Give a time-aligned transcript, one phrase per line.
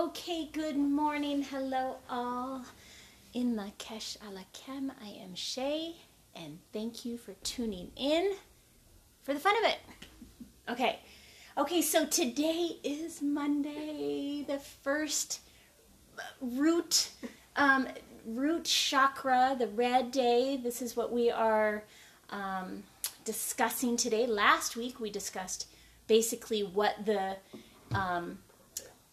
[0.00, 1.42] Okay, good morning.
[1.42, 2.64] Hello, all.
[3.34, 5.94] In La Kesh a la I am Shay,
[6.34, 8.32] and thank you for tuning in
[9.22, 9.78] for the fun of it.
[10.70, 11.00] Okay,
[11.58, 15.40] okay, so today is Monday, the first
[16.40, 17.10] root,
[17.56, 17.86] um,
[18.24, 20.56] root chakra, the red day.
[20.56, 21.84] This is what we are
[22.30, 22.84] um,
[23.26, 24.26] discussing today.
[24.26, 25.66] Last week we discussed
[26.06, 27.36] basically what the
[27.92, 28.38] um,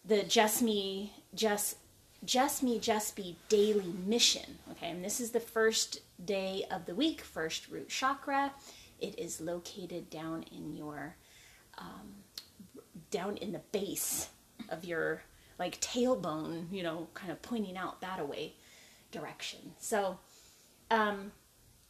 [0.08, 1.76] the just me just
[2.24, 4.90] just me just be daily mission okay?
[4.90, 8.52] And this is the first day of the week first root chakra.
[9.00, 11.14] It is located down in your
[11.76, 12.24] um,
[13.10, 14.30] down in the base
[14.70, 15.22] of your
[15.58, 18.54] like tailbone you know kind of pointing out that away
[19.12, 19.72] direction.
[19.78, 20.18] So
[20.90, 21.32] um,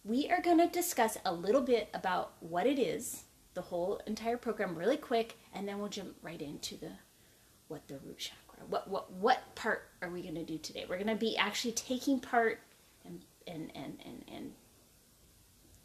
[0.05, 3.25] we are going to discuss a little bit about what it is
[3.55, 6.93] the whole entire program really quick and then we'll jump right into the
[7.69, 8.65] what the root chakra.
[8.69, 10.85] What what what part are we going to do today?
[10.89, 12.61] We're going to be actually taking part
[13.05, 14.53] and and and and and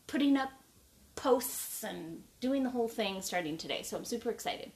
[0.07, 0.49] putting up
[1.15, 3.83] posts and doing the whole thing starting today.
[3.83, 4.71] So I'm super excited.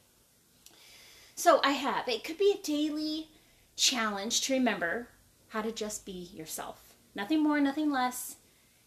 [1.35, 3.29] So I have it could be a daily
[3.75, 5.09] challenge to remember
[5.49, 6.95] how to just be yourself.
[7.15, 8.35] Nothing more, nothing less.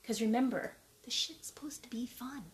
[0.00, 2.44] Because remember, the shit's supposed to be fun.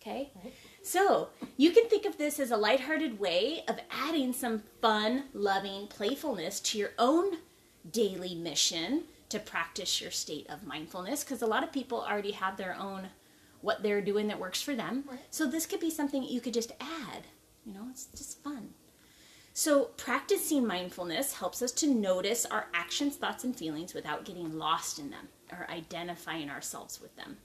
[0.00, 0.30] Okay?
[0.42, 0.54] Right.
[0.86, 5.88] So you can think of this as a lighthearted way of adding some fun, loving
[5.88, 7.38] playfulness to your own
[7.90, 12.56] daily mission to practice your state of mindfulness because a lot of people already have
[12.56, 13.08] their own
[13.62, 15.02] what they're doing that works for them.
[15.10, 15.18] Right.
[15.30, 17.24] So this could be something you could just add.
[17.64, 18.70] You know, it's just fun.
[19.54, 25.00] So practicing mindfulness helps us to notice our actions, thoughts, and feelings without getting lost
[25.00, 27.38] in them or identifying ourselves with them.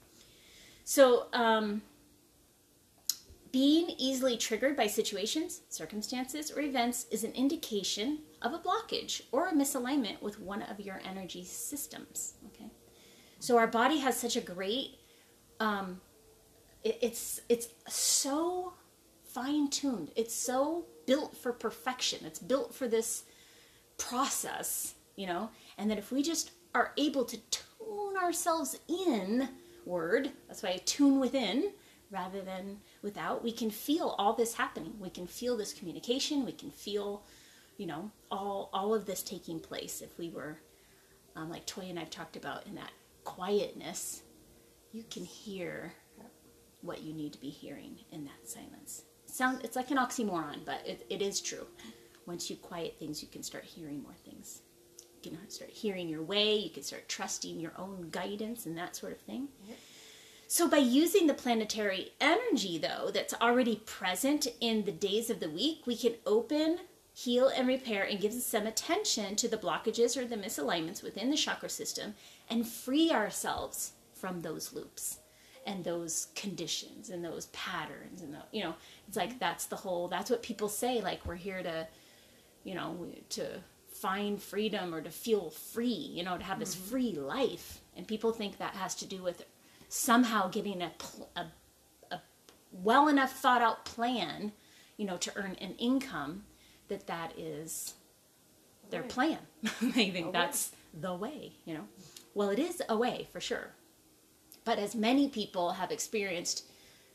[0.84, 1.82] So um,
[3.52, 9.48] being easily triggered by situations, circumstances, or events is an indication of a blockage or
[9.48, 12.36] a misalignment with one of your energy systems.
[12.48, 12.70] Okay,
[13.40, 15.00] so our body has such a great,
[15.60, 16.00] um,
[16.84, 18.74] it, it's it's so
[19.24, 20.12] fine tuned.
[20.16, 22.26] It's so built for perfection.
[22.26, 23.24] It's built for this
[23.98, 29.50] process, you know, and that if we just are able to tune ourselves in
[29.86, 31.72] word, that's why I tune within
[32.12, 33.44] rather than without.
[33.44, 34.94] We can feel all this happening.
[35.00, 36.46] We can feel this communication.
[36.46, 37.24] We can feel,
[37.78, 40.02] you know, all all of this taking place.
[40.02, 40.60] If we were,
[41.36, 42.92] um, like Toy and I've talked about, in that
[43.24, 44.24] quietness,
[44.92, 45.94] you can hear
[46.82, 49.04] what you need to be hearing in that silence.
[49.26, 51.66] Sound it's like an oxymoron, but it, it is true.
[52.26, 54.62] Once you quiet things, you can start hearing more things.
[55.24, 56.56] You can start hearing your way.
[56.56, 59.48] You can start trusting your own guidance and that sort of thing.
[59.68, 59.78] Yep.
[60.52, 65.50] So, by using the planetary energy, though, that's already present in the days of the
[65.50, 66.80] week, we can open,
[67.14, 71.38] heal, and repair and give some attention to the blockages or the misalignments within the
[71.38, 72.16] chakra system
[72.50, 75.20] and free ourselves from those loops
[75.66, 78.22] and those conditions and those patterns.
[78.22, 78.76] And, the, you know,
[79.08, 81.88] it's like that's the whole, that's what people say, like, we're here to,
[82.66, 86.90] you know, to find freedom or to feel free, you know, to have this mm-hmm.
[86.90, 87.80] free life.
[87.96, 89.46] And people think that has to do with
[89.92, 90.90] somehow getting a,
[91.36, 91.46] a,
[92.12, 92.22] a
[92.72, 94.54] well enough thought out plan,
[94.96, 96.46] you know, to earn an income,
[96.88, 97.94] that that is
[98.90, 99.40] their plan.
[99.82, 100.32] they think okay.
[100.32, 101.84] that's the way, you know.
[102.34, 103.74] Well, it is a way for sure.
[104.64, 106.64] But as many people have experienced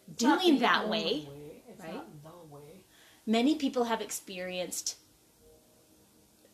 [0.08, 1.62] it's doing that way, way.
[1.82, 1.94] right?
[2.50, 2.82] Way.
[3.24, 4.96] Many people have experienced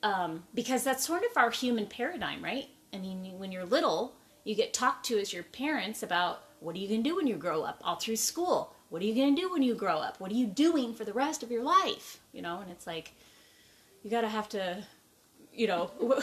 [0.05, 2.69] um, because that's sort of our human paradigm, right?
[2.95, 4.15] I mean, when you're little,
[4.45, 7.27] you get talked to as your parents about what are you going to do when
[7.27, 7.81] you grow up?
[7.85, 8.75] all through school.
[8.89, 10.21] What are you going to do when you grow up?
[10.21, 12.21] What are you doing for the rest of your life?
[12.33, 13.13] You know and it's like
[14.03, 14.85] you got to have to
[15.55, 15.91] you know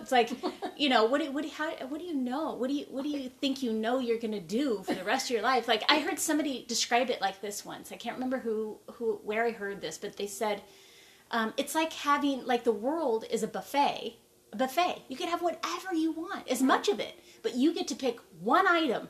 [0.00, 0.30] it's like
[0.76, 2.54] you know what do, what do, how, what do you know?
[2.54, 5.04] What do you what do you think you know you're going to do for the
[5.04, 5.68] rest of your life?
[5.68, 7.92] Like i heard somebody describe it like this once.
[7.92, 10.62] I can't remember who who where i heard this but they said
[11.30, 14.16] um, it's like having like the world is a buffet
[14.54, 15.02] a buffet.
[15.08, 18.18] You can have whatever you want as much of it but you get to pick
[18.40, 19.08] one item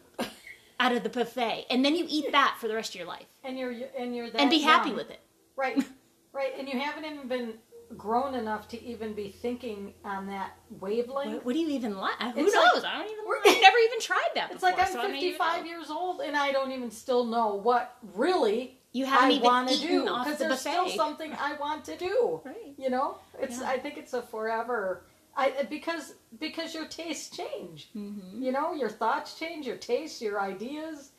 [0.78, 3.24] out of the buffet, and then you eat that for the rest of your life,
[3.42, 5.20] and you're and you're and be happy with it.
[5.56, 5.82] Right,
[6.34, 7.54] right, and you haven't even been
[7.96, 11.34] grown enough to even be thinking on that wavelength.
[11.34, 12.14] What, what do you even like?
[12.20, 12.82] Uh, who it's knows?
[12.82, 13.24] Like, I don't even.
[13.46, 14.50] I've never even tried that.
[14.52, 18.78] It's like I'm so 55 years old and I don't even still know what really
[18.92, 22.40] you haven't I want to do because the there's still something I want to do.
[22.44, 22.74] Right.
[22.76, 23.60] You know, it's.
[23.60, 23.68] Yeah.
[23.68, 25.04] I think it's a forever
[25.36, 27.90] I because because your tastes change.
[27.96, 28.42] Mm-hmm.
[28.42, 31.10] You know, your thoughts change, your tastes, your ideas.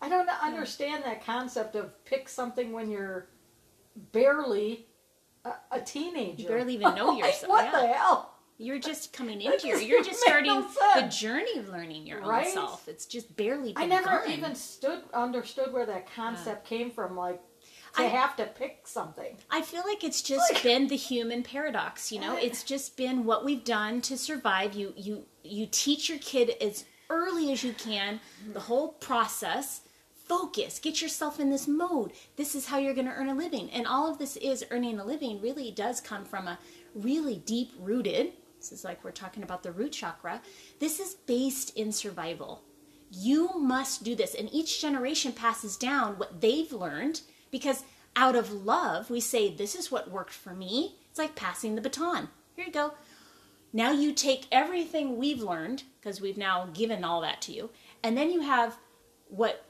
[0.00, 3.28] I don't understand that concept of pick something when you're
[4.12, 4.86] barely
[5.44, 6.42] a, a teenager.
[6.42, 7.48] You barely even know yourself.
[7.48, 7.80] what yeah.
[7.80, 8.30] the hell?
[8.56, 9.80] You're just coming into your.
[9.80, 12.46] You're just starting no the journey of learning your right?
[12.46, 12.88] own self.
[12.88, 13.72] It's just barely.
[13.76, 16.78] I never even stood understood where that concept yeah.
[16.78, 17.16] came from.
[17.16, 17.40] Like
[17.94, 19.36] to I, have to pick something.
[19.50, 22.12] I feel like it's just like, been the human paradox.
[22.12, 24.74] You know, it's just been what we've done to survive.
[24.74, 28.20] You you you teach your kid as early as you can
[28.52, 29.82] the whole process.
[30.14, 30.78] Focus.
[30.78, 32.12] Get yourself in this mode.
[32.36, 33.70] This is how you're going to earn a living.
[33.70, 36.58] And all of this is earning a living really does come from a
[36.94, 38.32] really deep rooted
[38.64, 40.40] this is like we're talking about the root chakra
[40.78, 42.62] this is based in survival.
[43.10, 44.34] You must do this.
[44.34, 47.20] And each generation passes down what they've learned
[47.54, 47.84] because
[48.16, 51.80] out of love we say this is what worked for me it's like passing the
[51.80, 52.92] baton here you go
[53.72, 57.70] now you take everything we've learned because we've now given all that to you
[58.02, 58.76] and then you have
[59.28, 59.64] what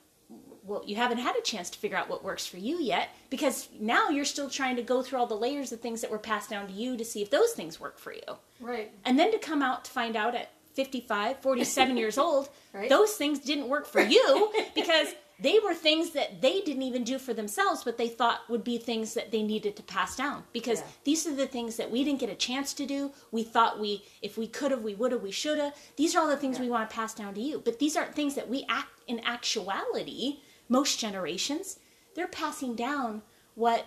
[0.67, 3.69] well, you haven't had a chance to figure out what works for you yet because
[3.79, 6.49] now you're still trying to go through all the layers of things that were passed
[6.49, 8.23] down to you to see if those things work for you.
[8.61, 8.91] Right.
[9.05, 12.89] And then to come out to find out at 55, 47 years old, right.
[12.89, 15.09] those things didn't work for you because
[15.41, 18.79] they were things that they didn't even do for themselves, but they thought would be
[18.79, 20.45] things that they needed to pass down.
[20.53, 20.87] Because yeah.
[21.05, 23.11] these are the things that we didn't get a chance to do.
[23.33, 25.75] We thought we, if we could have, we would have, we should have.
[25.97, 26.65] These are all the things yeah.
[26.65, 27.61] we want to pass down to you.
[27.65, 30.39] But these aren't things that we act in actuality
[30.69, 31.79] most generations,
[32.15, 33.23] they're passing down
[33.55, 33.87] what,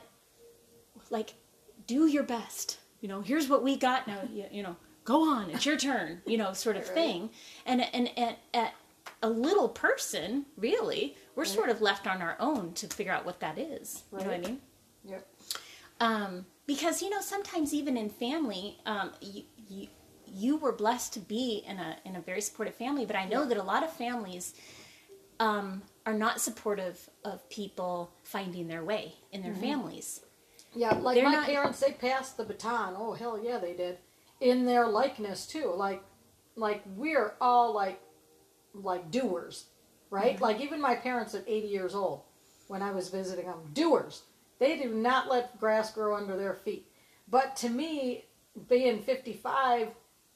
[1.09, 1.33] like,
[1.85, 2.79] do your best.
[3.01, 4.21] You know, here's what we got now.
[4.31, 6.21] You, you know, go on, it's your turn.
[6.25, 6.93] You know, sort of right.
[6.93, 7.29] thing.
[7.65, 8.73] And and and at
[9.21, 11.51] a little person, really, we're right.
[11.51, 14.04] sort of left on our own to figure out what that is.
[14.12, 14.24] Right.
[14.24, 14.62] You know what I mean?
[15.06, 15.28] Yep.
[16.00, 19.88] Um, because you know, sometimes even in family, um, you, you
[20.25, 23.45] you were blessed to be in a in a very supportive family, but I know
[23.45, 24.56] that a lot of families
[25.39, 29.62] um, are not supportive of people finding their way in their mm-hmm.
[29.62, 30.22] families.
[30.75, 31.45] Yeah, like They're my not...
[31.45, 32.95] parents, they passed the baton.
[32.98, 34.00] Oh hell yeah, they did.
[34.42, 36.04] In their likeness too, like
[36.56, 38.01] like we're all like
[38.74, 39.66] like doers,
[40.09, 40.36] right?
[40.36, 40.44] Mm-hmm.
[40.44, 42.21] Like even my parents at 80 years old,
[42.68, 44.24] when I was visiting them, doers.
[44.59, 46.88] They do not let grass grow under their feet.
[47.27, 48.25] But to me,
[48.68, 49.89] being 55,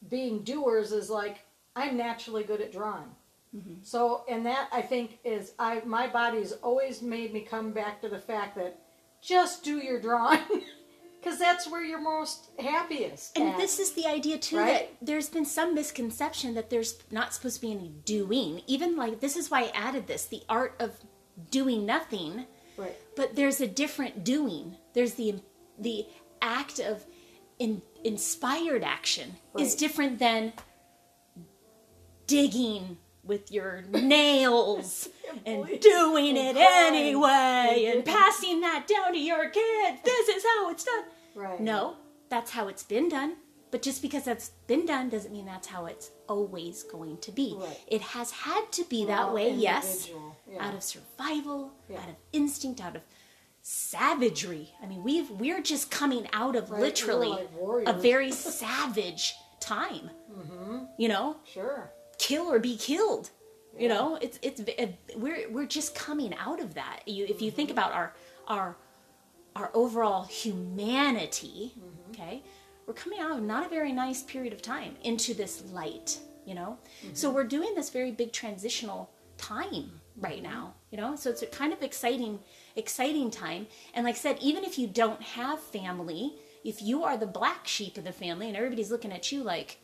[0.09, 1.39] being doers is like
[1.75, 3.15] I'm naturally good at drawing.
[3.55, 3.75] Mm-hmm.
[3.83, 8.09] So, and that I think is I my body's always made me come back to
[8.09, 8.79] the fact that
[9.21, 10.39] just do your drawing.
[11.21, 13.37] Because that's where you're most happiest.
[13.37, 14.89] And at, this is the idea too right?
[14.99, 18.61] that there's been some misconception that there's not supposed to be any doing.
[18.65, 20.99] Even like this is why I added this: the art of
[21.51, 22.45] doing nothing.
[22.77, 22.95] Right.
[23.15, 24.77] But there's a different doing.
[24.93, 25.35] There's the
[25.77, 26.07] the
[26.41, 27.05] act of
[27.59, 29.63] in, inspired action right.
[29.63, 30.53] is different than
[32.25, 35.09] digging with your nails
[35.45, 39.99] and doing it anyway and passing that down to your kids.
[40.03, 41.03] This is how it's done.
[41.35, 41.59] Right.
[41.59, 41.95] No,
[42.29, 43.35] that's how it's been done.
[43.71, 47.55] But just because that's been done doesn't mean that's how it's always going to be.
[47.57, 47.79] Right.
[47.87, 50.09] It has had to be that way, yes,
[50.49, 50.67] yeah.
[50.67, 51.99] out of survival, yeah.
[51.99, 53.01] out of instinct, out of
[53.61, 54.73] savagery.
[54.83, 56.81] I mean, we've we're just coming out of right.
[56.81, 60.09] literally like a very savage time.
[60.31, 60.85] Mm-hmm.
[60.97, 61.91] You know, sure
[62.21, 63.31] kill or be killed.
[63.77, 64.61] You know, it's it's
[65.15, 67.01] we're we're just coming out of that.
[67.07, 67.79] You, if you think mm-hmm.
[67.79, 68.13] about our
[68.47, 68.77] our
[69.55, 72.11] our overall humanity, mm-hmm.
[72.11, 72.43] okay,
[72.85, 76.19] we're coming out of not a very nice period of time into this light.
[76.45, 77.15] You know, mm-hmm.
[77.15, 80.51] so we're doing this very big transitional time right mm-hmm.
[80.51, 80.73] now.
[80.91, 82.39] You know, so it's a kind of exciting
[82.75, 83.67] exciting time.
[83.93, 87.67] And like I said, even if you don't have family, if you are the black
[87.67, 89.79] sheep of the family and everybody's looking at you like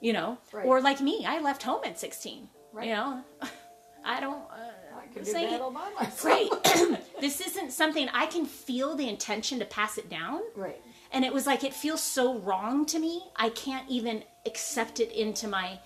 [0.00, 0.66] you know, right.
[0.66, 2.48] or like me, I left home at 16.
[2.72, 2.88] Right.
[2.88, 3.24] You know,
[4.04, 4.42] I don't.
[4.50, 6.24] Uh, I can do that all by myself.
[6.24, 7.00] Right.
[7.20, 10.40] this isn't something I can feel the intention to pass it down.
[10.54, 10.80] Right.
[11.12, 13.22] And it was like it feels so wrong to me.
[13.36, 15.78] I can't even accept it into my.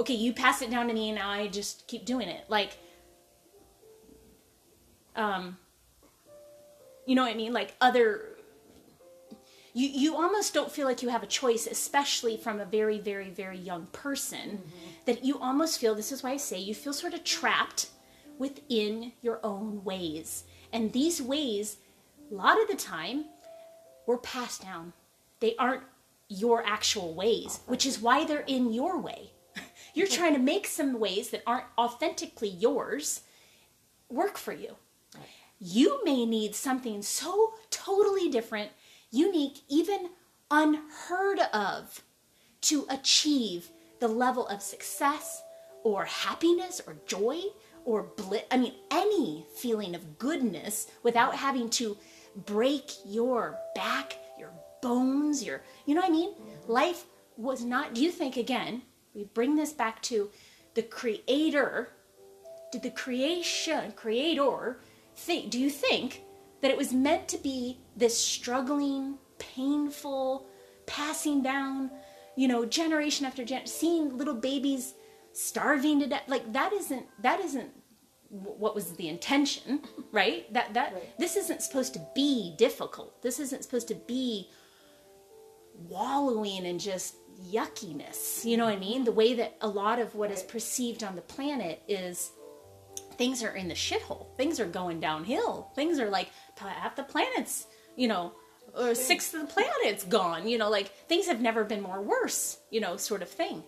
[0.00, 2.44] Okay, you pass it down to me, and now I just keep doing it.
[2.48, 2.76] Like,
[5.14, 5.56] um,
[7.06, 7.52] you know what I mean?
[7.52, 8.33] Like other
[9.74, 13.30] you you almost don't feel like you have a choice especially from a very very
[13.30, 14.88] very young person mm-hmm.
[15.04, 17.88] that you almost feel this is why i say you feel sort of trapped
[18.38, 20.44] within your own ways.
[20.72, 21.76] And these ways
[22.30, 23.26] a lot of the time
[24.06, 24.92] were passed down.
[25.40, 25.82] They aren't
[26.28, 29.30] your actual ways which is why they're in your way.
[29.94, 33.20] You're trying to make some ways that aren't authentically yours
[34.08, 34.76] work for you.
[35.60, 38.70] You may need something so totally different
[39.14, 40.10] unique, even
[40.50, 42.02] unheard of
[42.62, 45.42] to achieve the level of success
[45.82, 47.40] or happiness or joy
[47.84, 48.42] or bliss.
[48.50, 51.96] I mean, any feeling of goodness without having to
[52.46, 54.52] break your back, your
[54.82, 56.34] bones, your, you know what I mean?
[56.66, 57.04] Life
[57.36, 58.82] was not, do you think, again,
[59.14, 60.30] we bring this back to
[60.74, 61.90] the creator,
[62.72, 64.80] did the creation, creator,
[65.16, 66.22] think, do you think
[66.62, 70.46] that it was meant to be this struggling, painful,
[70.86, 71.90] passing down,
[72.36, 74.94] you know, generation after generation, seeing little babies
[75.32, 76.24] starving to death?
[76.26, 77.70] Like that isn't, that isn't
[78.28, 79.80] what was the intention,
[80.12, 80.52] right?
[80.52, 81.18] That that right.
[81.18, 83.22] this isn't supposed to be difficult.
[83.22, 84.50] This isn't supposed to be
[85.88, 87.16] wallowing in just
[87.50, 88.44] yuckiness.
[88.44, 89.04] You know what I mean?
[89.04, 90.38] The way that a lot of what right.
[90.38, 92.32] is perceived on the planet is
[93.16, 94.36] things are in the shithole.
[94.36, 95.70] Things are going downhill.
[95.74, 98.32] Things are like half the planet's, you know,
[98.76, 100.48] or sixth of the planet's gone.
[100.48, 102.58] You know, like things have never been more worse.
[102.70, 103.62] You know, sort of thing.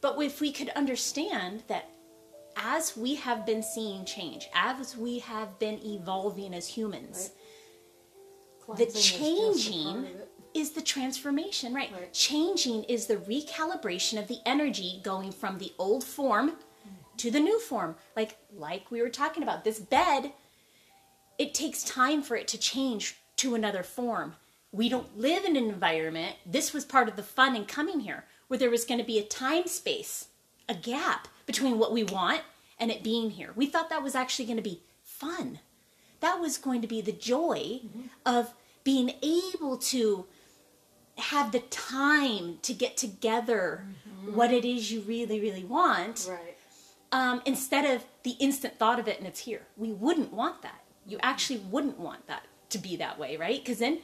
[0.00, 1.88] But if we could understand that
[2.56, 7.30] as we have been seeing change, as we have been evolving as humans,
[8.68, 8.78] right.
[8.78, 10.04] the changing
[10.54, 11.90] is, is, the transformation, right?
[11.92, 12.12] right?
[12.12, 17.16] Changing is the recalibration of the energy going from the old form mm.
[17.16, 17.96] to the new form.
[18.14, 20.32] Like like we were talking about, this bed,
[21.38, 24.34] it takes time for it to change to another form.
[24.72, 26.36] We don't live in an environment.
[26.44, 29.18] This was part of the fun in coming here, where there was going to be
[29.18, 30.28] a time space,
[30.68, 32.42] a gap between what we want
[32.78, 33.52] and it being here.
[33.54, 35.60] We thought that was actually going to be fun.
[36.20, 38.02] That was going to be the joy mm-hmm.
[38.26, 40.26] of being able to
[41.18, 44.34] have the time to get together mm-hmm.
[44.34, 46.26] what it is you really, really want.
[46.28, 46.56] Right.
[47.12, 49.62] Um, instead of the instant thought of it and it's here.
[49.76, 50.82] We wouldn't want that.
[51.06, 51.26] You mm-hmm.
[51.26, 53.62] actually wouldn't want that to be that way, right?
[53.62, 53.98] Because then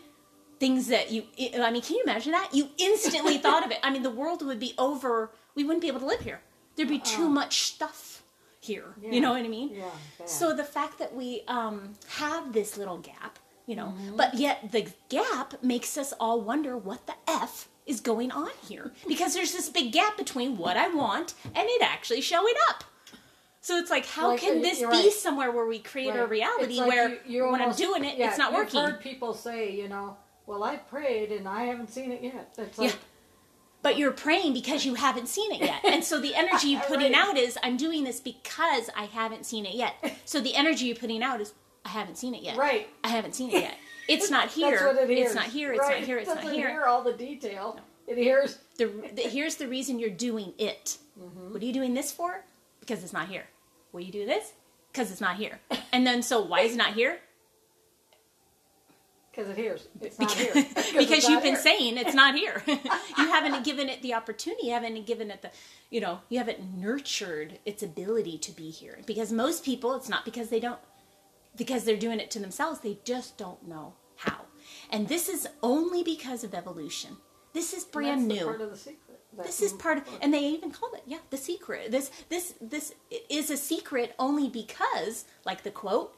[0.59, 1.25] things that you,
[1.59, 2.51] I mean, can you imagine that?
[2.53, 3.79] You instantly thought of it.
[3.83, 5.31] I mean, the world would be over.
[5.55, 6.41] We wouldn't be able to live here.
[6.77, 8.23] There'd be too uh much stuff
[8.61, 8.95] here.
[9.03, 9.11] Yeah.
[9.11, 9.71] You know what I mean?
[9.75, 9.91] Yeah,
[10.27, 14.17] So the fact that we um, have this little gap, you know, mm-hmm.
[14.17, 18.93] but yet the gap makes us all wonder what the F is going on here.
[19.09, 22.85] Because there's this big gap between what I want and it actually showing up.
[23.61, 25.13] So it's like, how like, can this be right.
[25.13, 26.21] somewhere where we create right.
[26.21, 28.81] a reality like where you, when almost, I'm doing it, yeah, it's not working?
[28.81, 32.55] I've heard people say, you know, well, I prayed and I haven't seen it yet.
[32.57, 32.99] It's like, yeah
[33.83, 35.85] but you're praying because you haven't seen it yet.
[35.85, 37.29] And so the energy you're putting right.
[37.29, 39.95] out is, I'm doing this because I haven't seen it yet.
[40.25, 42.57] So the energy you're putting out is, I haven't seen it yet.
[42.57, 42.89] Right.
[43.03, 43.79] I haven't seen it yet.
[44.07, 44.71] It's not here.
[44.71, 45.73] That's what it it's not here.
[45.73, 45.99] It's right.
[45.99, 46.19] not here.
[46.19, 46.69] It's it not here.
[46.69, 47.75] hear all the detail.
[47.77, 47.83] No.
[48.13, 48.59] It hears.
[48.77, 50.99] The, the, here's the reason you're doing it.
[51.19, 51.53] Mm-hmm.
[51.53, 52.45] What are you doing this for?
[52.91, 53.45] Because it's not here.
[53.93, 54.53] Will you do this?
[54.91, 55.61] Because it's not here.
[55.93, 57.21] And then, so why is it not here?
[59.31, 59.87] Because it hears.
[60.01, 61.01] It's not because, here.
[61.01, 62.65] because you've been saying it's not here.
[62.67, 62.81] you
[63.17, 64.67] haven't given it the opportunity.
[64.67, 65.53] You haven't given it the,
[65.89, 68.99] you know, you haven't nurtured its ability to be here.
[69.07, 70.81] Because most people, it's not because they don't,
[71.57, 72.81] because they're doing it to themselves.
[72.81, 74.47] They just don't know how.
[74.91, 77.19] And this is only because of evolution.
[77.53, 78.53] This is brand new.
[79.37, 79.61] Part of the secret.
[79.61, 81.91] This is part of, and they even call it, yeah, the secret.
[81.91, 82.95] This, this, this
[83.29, 86.15] is a secret only because, like the quote,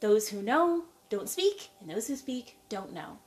[0.00, 3.18] those who know don't speak, and those who speak don't know.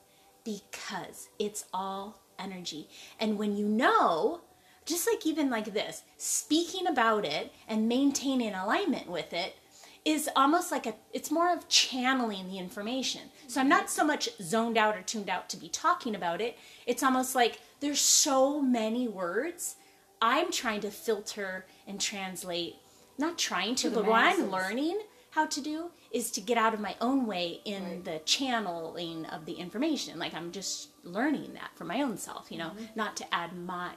[0.44, 2.90] Because it's all energy.
[3.20, 4.42] And when you know,
[4.86, 9.56] just like even like this, speaking about it and maintaining alignment with it
[10.04, 13.22] is almost like a it's more of channeling the information.
[13.48, 16.58] So I'm not so much zoned out or tuned out to be talking about it.
[16.88, 19.76] It's almost like there's so many words
[20.22, 22.76] I'm trying to filter and translate.
[23.18, 26.74] Not trying to, to but what I'm learning how to do is to get out
[26.74, 28.06] of my own way in right.
[28.06, 30.20] the channeling of the information.
[30.20, 32.86] Like I'm just learning that for my own self, you know, mm-hmm.
[32.96, 33.92] not to add my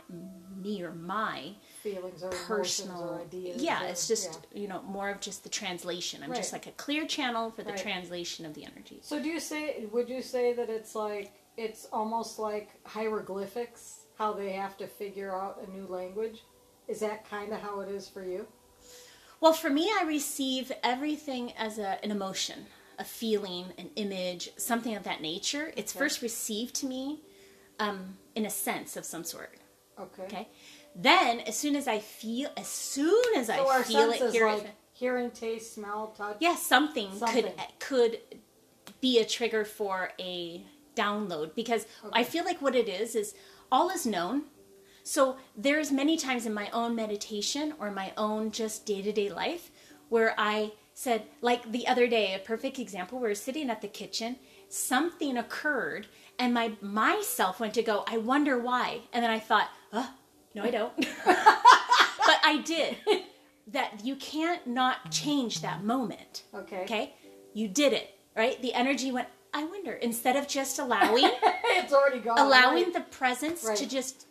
[0.62, 3.62] me or my feelings or personal or ideas.
[3.62, 4.62] Yeah, or, it's just yeah.
[4.62, 6.22] you know more of just the translation.
[6.22, 6.36] I'm right.
[6.36, 7.80] just like a clear channel for the right.
[7.80, 9.00] translation of the energy.
[9.02, 9.84] So do you say?
[9.92, 14.00] Would you say that it's like it's almost like hieroglyphics?
[14.16, 16.42] How they have to figure out a new language?
[16.88, 18.46] Is that kind of how it is for you?
[19.40, 22.66] Well, for me, I receive everything as a, an emotion,
[22.98, 25.72] a feeling, an image, something of that nature.
[25.76, 25.98] It's okay.
[25.98, 27.20] first received to me
[27.78, 29.58] um, in a sense of some sort.
[29.98, 30.22] Okay.
[30.22, 30.48] Okay.
[30.94, 34.64] Then, as soon as I feel, as soon as so I feel it, hear like
[34.64, 36.36] it, hearing, taste, smell, touch.
[36.40, 38.18] Yes, yeah, something, something, could could
[39.00, 40.64] be a trigger for a
[40.96, 42.20] download because okay.
[42.20, 43.34] I feel like what it is is
[43.72, 44.44] all is known
[45.04, 49.70] so there's many times in my own meditation or my own just day-to-day life
[50.08, 53.88] where I said, like the other day, a perfect example, we were sitting at the
[53.88, 54.36] kitchen,
[54.70, 56.06] something occurred,
[56.38, 59.00] and my myself went to go, I wonder why.
[59.12, 59.68] And then I thought,
[60.54, 60.96] no, I don't.
[61.26, 62.96] but I did.
[63.68, 66.44] That you can't not change that moment.
[66.54, 66.82] Okay.
[66.82, 67.14] Okay?
[67.54, 68.60] You did it, right?
[68.60, 72.38] The energy went, I wonder instead of just allowing, it's already gone.
[72.38, 72.92] Allowing right.
[72.92, 73.76] the presence right.
[73.76, 74.26] to just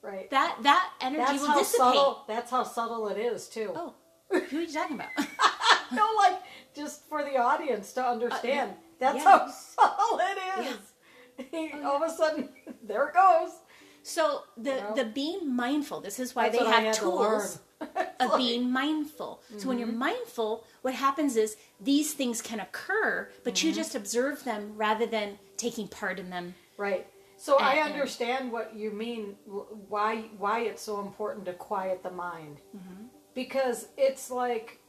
[0.00, 1.78] right that that energy that's will how dissipate.
[1.78, 2.24] subtle.
[2.28, 3.72] That's how subtle it is too.
[3.74, 3.94] Oh,
[4.30, 5.08] who are you talking about?
[5.92, 6.40] no, like
[6.76, 8.70] just for the audience to understand.
[8.70, 9.24] Uh, that's yeah.
[9.24, 10.78] how subtle it is.
[11.52, 12.48] Oh, all of a sudden,
[12.82, 13.50] there it goes.
[14.02, 14.94] So the know?
[14.96, 16.00] the being mindful.
[16.00, 19.42] This is why they have had to tools of like- being mindful.
[19.56, 19.98] So when you're mm-hmm.
[19.98, 23.78] mindful, what happens is these things can occur, but you mm-hmm.
[23.78, 26.54] just observe them rather than taking part in them.
[26.76, 27.06] Right.
[27.36, 29.36] So I And- understand what you mean.
[29.88, 33.04] Why why it's so important to quiet the mind, mm-hmm.
[33.34, 34.80] because it's like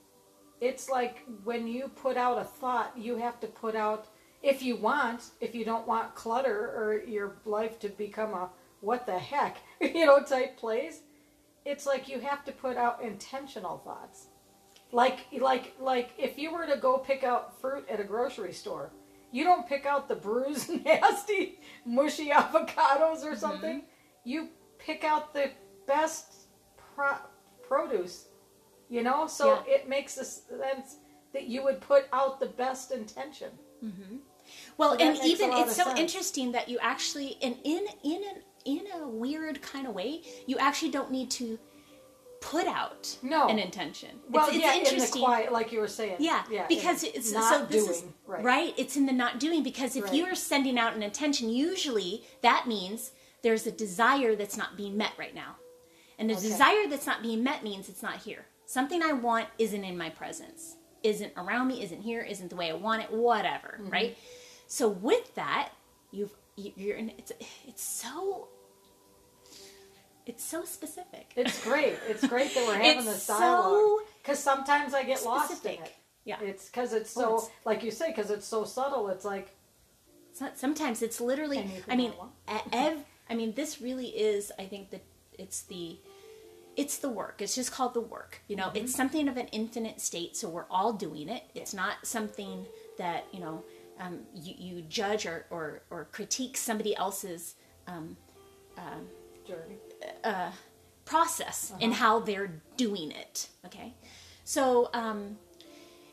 [0.61, 4.07] it's like when you put out a thought, you have to put out
[4.41, 5.31] if you want.
[5.39, 8.49] If you don't want clutter or your life to become a
[8.81, 11.01] what the heck you know type plays.
[11.65, 14.27] it's like you have to put out intentional thoughts.
[14.91, 18.91] Like like like if you were to go pick out fruit at a grocery store,
[19.31, 23.79] you don't pick out the bruised, nasty, mushy avocados or something.
[23.81, 24.23] Mm-hmm.
[24.29, 25.51] You pick out the
[25.85, 26.47] best
[26.95, 27.23] pro-
[27.67, 28.25] produce,
[28.89, 29.27] you know?
[29.27, 29.75] So Yeah.
[29.75, 30.97] it makes a sense
[31.33, 33.51] that you would put out the best intention.
[33.83, 34.15] Mm-hmm.
[34.77, 35.99] Well, So and even it's so sense.
[35.99, 40.57] interesting that you actually, and in in an in a weird kind of way, you
[40.57, 41.59] actually don't need to
[42.41, 43.47] put out No.
[43.49, 44.09] an intention.
[44.29, 46.17] Well, it's, it's yeah, in the quiet, like you were saying.
[46.19, 47.97] Yeah, yeah because it's not so this doing.
[47.97, 48.73] is right.
[48.77, 50.13] It's in the not doing because if Right.
[50.13, 53.11] you are sending out an intention, usually that means
[53.41, 55.57] there's a desire that's not being met right now,
[56.17, 56.43] and a Okay.
[56.43, 58.45] desire that's not being met means it's not here.
[58.65, 62.69] Something I want isn't in my presence, isn't around me, isn't here, isn't the way
[62.69, 63.79] I want it, whatever.
[63.81, 63.89] Mm-hmm.
[63.89, 64.17] Right.
[64.67, 65.71] So with that,
[66.11, 66.38] you've you-
[66.75, 67.09] you're in.
[67.17, 67.31] It's
[67.67, 68.49] it's so.
[70.25, 71.31] It's so specific.
[71.35, 71.95] It's great.
[72.07, 74.01] It's great that we're having It's this so dialogue.
[74.21, 75.95] Because sometimes I get lost in it.
[76.23, 76.37] Yeah.
[76.41, 79.09] It's because it's so, Well, it's- like you say, because it's so subtle.
[79.09, 79.49] It's like,
[80.29, 81.67] It's not, sometimes it's literally.
[81.89, 82.13] I mean,
[82.47, 84.51] I ev, I mean, this really is.
[84.59, 85.03] I think that
[85.39, 85.97] it's the,
[86.77, 87.41] it's the work.
[87.41, 88.41] It's just called the work.
[88.47, 88.77] You know, Mm-hmm.
[88.83, 90.37] it's something of an infinite state.
[90.37, 91.41] So we're all doing it.
[91.55, 92.67] It's not something
[92.99, 93.63] that you know,
[93.99, 97.55] um, you, you judge or, or or critique somebody else's
[97.87, 98.15] um,
[99.47, 99.77] journey.
[101.05, 101.79] process Uh-huh.
[101.81, 103.49] in how they're doing it.
[103.65, 103.93] Okay,
[104.43, 105.37] so um,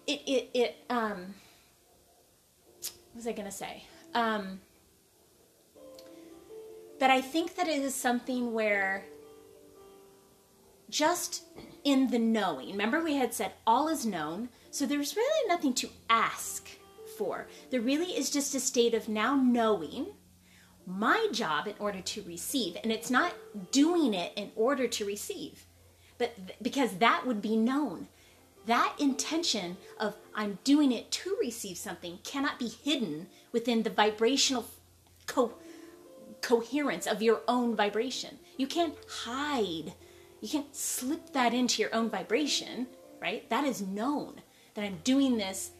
[0.07, 1.35] it it it um,
[2.81, 3.85] what was I gonna say?
[4.15, 4.61] Um,
[6.99, 9.05] that I think that it is something where
[10.89, 11.43] just
[11.85, 12.71] in the knowing.
[12.71, 16.69] Remember, we had said all is known, so there's really nothing to ask
[17.17, 17.47] for.
[17.71, 20.07] There really is just a state of now knowing
[20.87, 23.35] my job in order to receive and it's not
[23.73, 25.67] doing it in order to receive
[26.19, 28.09] but th- because that would be known.
[28.67, 34.67] That intention of i'm doing it to receive something cannot be hidden within the vibrational
[35.27, 35.55] co-
[36.41, 38.39] coherence of your own vibration.
[38.57, 39.93] You can't hide.
[40.41, 42.87] You can't slip that into your own vibration
[43.21, 43.49] right?
[43.51, 44.41] That is known
[44.75, 45.71] that i'm doing this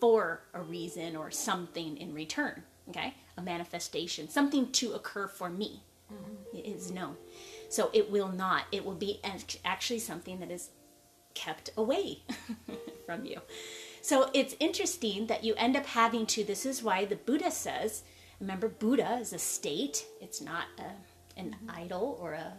[0.00, 2.62] for a reason or something in return.
[2.88, 3.14] Okay?
[3.36, 5.82] A manifestation, something to occur for me.
[6.52, 7.16] is known.
[7.68, 9.20] So it will not, it will be
[9.64, 10.70] actually something that is
[11.34, 12.22] kept away
[13.06, 13.40] from you.
[14.00, 18.04] So it's interesting that you end up having to, this is why the Buddha says,
[18.40, 22.52] remember, Buddha is a state, it's not a, an idol or a,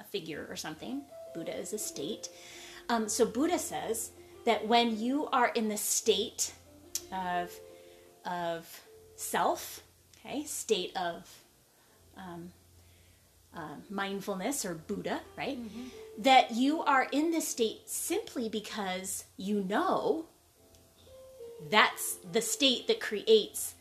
[0.00, 1.02] a figure or something.
[1.34, 2.28] Buddha is a state.
[2.88, 4.12] Um, so Buddha says
[4.44, 6.52] that when you are in the state
[7.14, 7.58] of
[8.24, 8.80] of
[9.16, 9.82] self,
[10.18, 11.28] okay, state of
[12.16, 12.52] um,
[13.54, 15.58] uh, mindfulness or Buddha, right?
[16.18, 20.26] That you are in this state simply because you know
[21.70, 23.74] that's the state that creates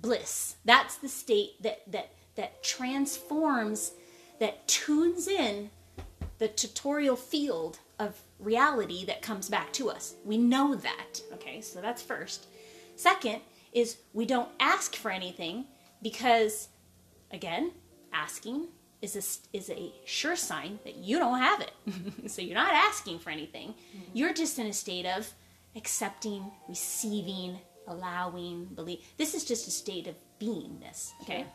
[0.00, 0.56] bliss.
[0.64, 3.92] That's the state that that that transforms,
[4.38, 5.70] that tunes in
[6.38, 10.14] the tutorial field of reality that comes back to us.
[10.24, 11.20] We know that.
[11.34, 12.46] Okay, so that's first.
[12.96, 13.40] Second
[13.72, 15.66] is we don't ask for anything
[16.02, 16.68] because,
[17.30, 17.72] again,
[18.12, 18.68] asking
[19.02, 21.72] is a, is a sure sign that you don't have it.
[22.30, 23.68] so you're not asking for anything.
[23.68, 24.10] Mm-hmm.
[24.14, 25.30] You're just in a state of
[25.76, 29.00] accepting, receiving, allowing, believe.
[29.16, 31.12] This is just a state of beingness.
[31.22, 31.46] Okay,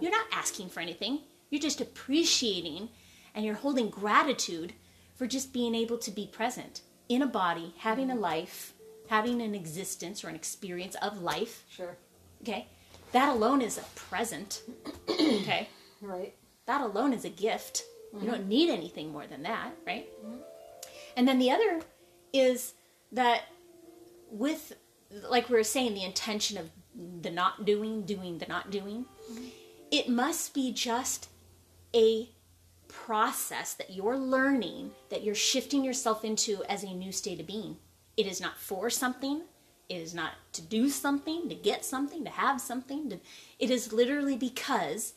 [0.00, 1.20] you're not asking for anything.
[1.50, 2.88] You're just appreciating,
[3.34, 4.74] and you're holding gratitude
[5.14, 8.22] for just being able to be present in a body, having a mm-hmm.
[8.22, 8.74] life,
[9.08, 11.64] having an existence or an experience of life.
[11.70, 11.96] Sure.
[12.42, 12.68] Okay,
[13.12, 14.62] that alone is a present.
[15.10, 15.68] okay,
[16.00, 16.34] Right.
[16.66, 17.82] that alone is a gift.
[18.18, 20.08] You don't need anything more than that, right?
[21.16, 21.80] And then the other
[22.32, 22.72] is
[23.12, 23.42] that
[24.30, 24.72] with,
[25.28, 26.70] like we were saying, the intention of
[27.20, 29.04] the not doing, doing the not doing.
[29.30, 29.44] Mm-hmm.
[29.90, 31.28] It must be just
[31.94, 32.30] a
[32.88, 37.76] process that you're learning, that you're shifting yourself into as a new state of being.
[38.18, 39.42] It is not for something.
[39.88, 43.08] It is not to do something, to get something, to have something.
[43.08, 43.20] To,
[43.58, 45.14] it is literally because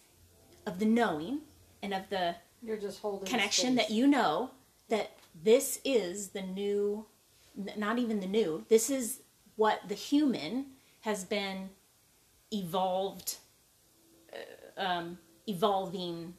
[0.65, 1.39] of the knowing
[1.81, 4.51] and of the you're just holding connection that you know
[4.89, 7.05] that this is the new,
[7.75, 9.21] not even the new, this is
[9.55, 10.67] what the human
[11.01, 11.69] has been
[12.53, 13.37] evolved,
[14.31, 16.35] uh, um, evolving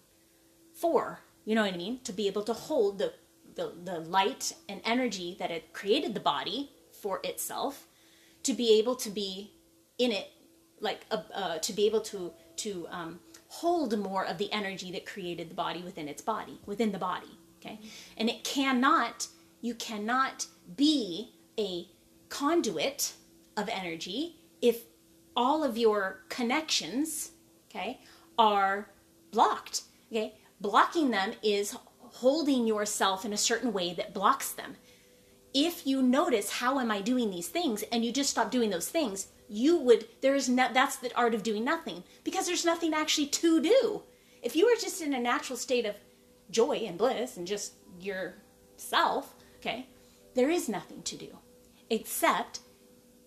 [0.72, 1.20] for.
[1.44, 2.00] You know what I mean?
[2.04, 3.12] To be able to hold the,
[3.54, 6.70] the, the light and energy that had created the body
[7.02, 7.86] for itself,
[8.42, 9.52] to be able to be
[9.98, 10.30] in it,
[10.80, 15.04] like uh, uh, to be able to to um, hold more of the energy that
[15.06, 17.38] created the body within its body, within the body.
[17.58, 17.78] Okay,
[18.16, 19.28] and it cannot,
[19.60, 21.86] you cannot be a
[22.28, 23.12] conduit
[23.56, 24.82] of energy if
[25.36, 27.32] all of your connections,
[27.70, 28.00] okay,
[28.38, 28.88] are
[29.30, 29.82] blocked.
[30.10, 31.76] Okay, blocking them is
[32.12, 34.76] holding yourself in a certain way that blocks them.
[35.54, 38.88] If you notice how am I doing these things and you just stop doing those
[38.88, 42.94] things, you would there is no, that's the art of doing nothing because there's nothing
[42.94, 44.02] actually to do.
[44.42, 45.96] If you were just in a natural state of
[46.50, 49.88] joy and bliss and just yourself, okay,
[50.34, 51.38] there is nothing to do
[51.90, 52.60] except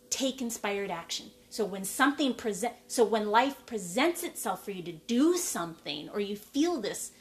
[0.09, 1.27] take inspired action.
[1.49, 6.19] So when something present so when life presents itself for you to do something or
[6.19, 7.11] you feel this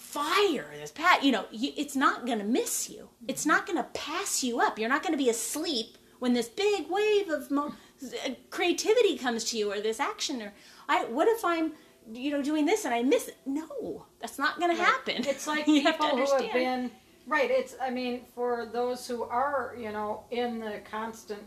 [0.00, 3.10] fire, this pat, you know, you, it's not going to miss you.
[3.28, 4.78] It's not going to pass you up.
[4.78, 9.44] You're not going to be asleep when this big wave of mo- uh, creativity comes
[9.44, 10.52] to you or this action or
[10.88, 11.72] I what if I'm
[12.12, 13.36] you know doing this and I miss it?
[13.44, 15.24] No, that's not going to happen.
[15.26, 16.90] It's like you people have who have been
[17.26, 17.50] right.
[17.50, 21.42] It's I mean for those who are you know in the constant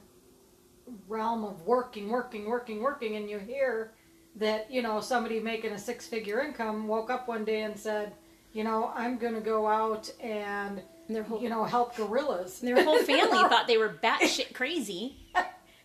[1.08, 3.94] realm of working, working, working, working, and you hear
[4.36, 8.14] that you know somebody making a six-figure income woke up one day and said,
[8.54, 12.60] you know, I'm going to go out and their whole, you know help gorillas.
[12.60, 15.18] Their whole family thought they were batshit crazy.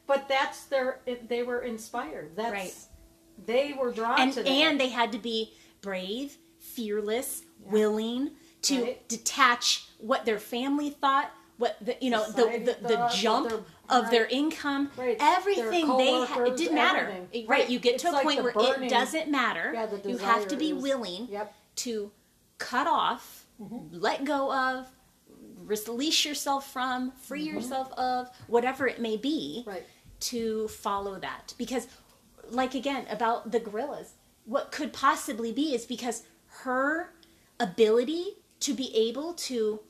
[0.08, 2.74] but that's their they were inspired that's right
[3.46, 4.48] they were drawn and, to that.
[4.48, 7.70] and they had to be brave fearless yeah.
[7.70, 8.30] willing
[8.62, 9.08] to right.
[9.08, 13.58] detach what their family thought what the you know Society the the, the jump their,
[13.90, 14.10] of right.
[14.10, 15.16] their income right.
[15.20, 17.14] everything they ha- it didn't matter
[17.46, 20.18] right you get it's to a like point where burning, it doesn't matter yeah, you
[20.18, 21.54] have to be is, willing yep.
[21.76, 22.10] to
[22.58, 23.78] cut off mm-hmm.
[23.90, 24.86] let go of
[25.64, 27.56] release yourself from free mm-hmm.
[27.56, 29.84] yourself of whatever it may be right
[30.20, 31.86] to follow that because
[32.50, 36.24] like again about the gorillas what could possibly be is because
[36.62, 37.12] her
[37.60, 39.80] ability to be able to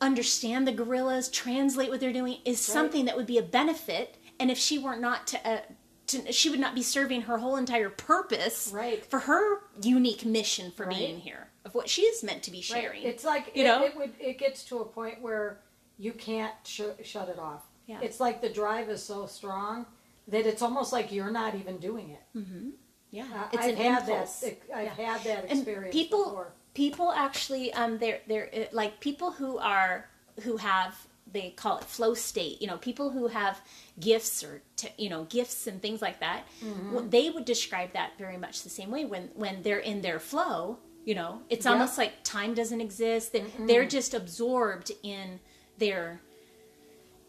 [0.00, 2.74] understand the gorillas translate what they're doing is right.
[2.74, 5.60] something that would be a benefit and if she were not to, uh,
[6.06, 9.04] to, she would not be serving her whole entire purpose right.
[9.04, 10.96] for her unique mission for right.
[10.96, 13.04] being here of what she is meant to be sharing.
[13.04, 13.12] Right.
[13.12, 15.60] It's like you it, know, it, would, it gets to a point where
[15.98, 17.62] you can't sh- shut it off.
[17.86, 18.00] Yeah.
[18.02, 19.86] It's like the drive is so strong
[20.28, 22.38] that it's almost like you're not even doing it.
[22.38, 22.70] Mm-hmm.
[23.10, 24.40] Yeah, uh, it's I've an had impulse.
[24.40, 25.06] That, I've yeah.
[25.06, 26.52] had that experience and people, before.
[26.74, 30.08] People actually, um, they're they're uh, like people who are
[30.42, 32.60] who have they call it flow state.
[32.60, 33.60] You know, people who have
[33.98, 36.46] gifts or t- you know gifts and things like that.
[36.62, 37.08] Mm-hmm.
[37.08, 40.78] They would describe that very much the same way when when they're in their flow.
[41.08, 41.72] You know, it's yep.
[41.72, 43.32] almost like time doesn't exist.
[43.32, 45.40] That they're just absorbed in
[45.78, 46.20] their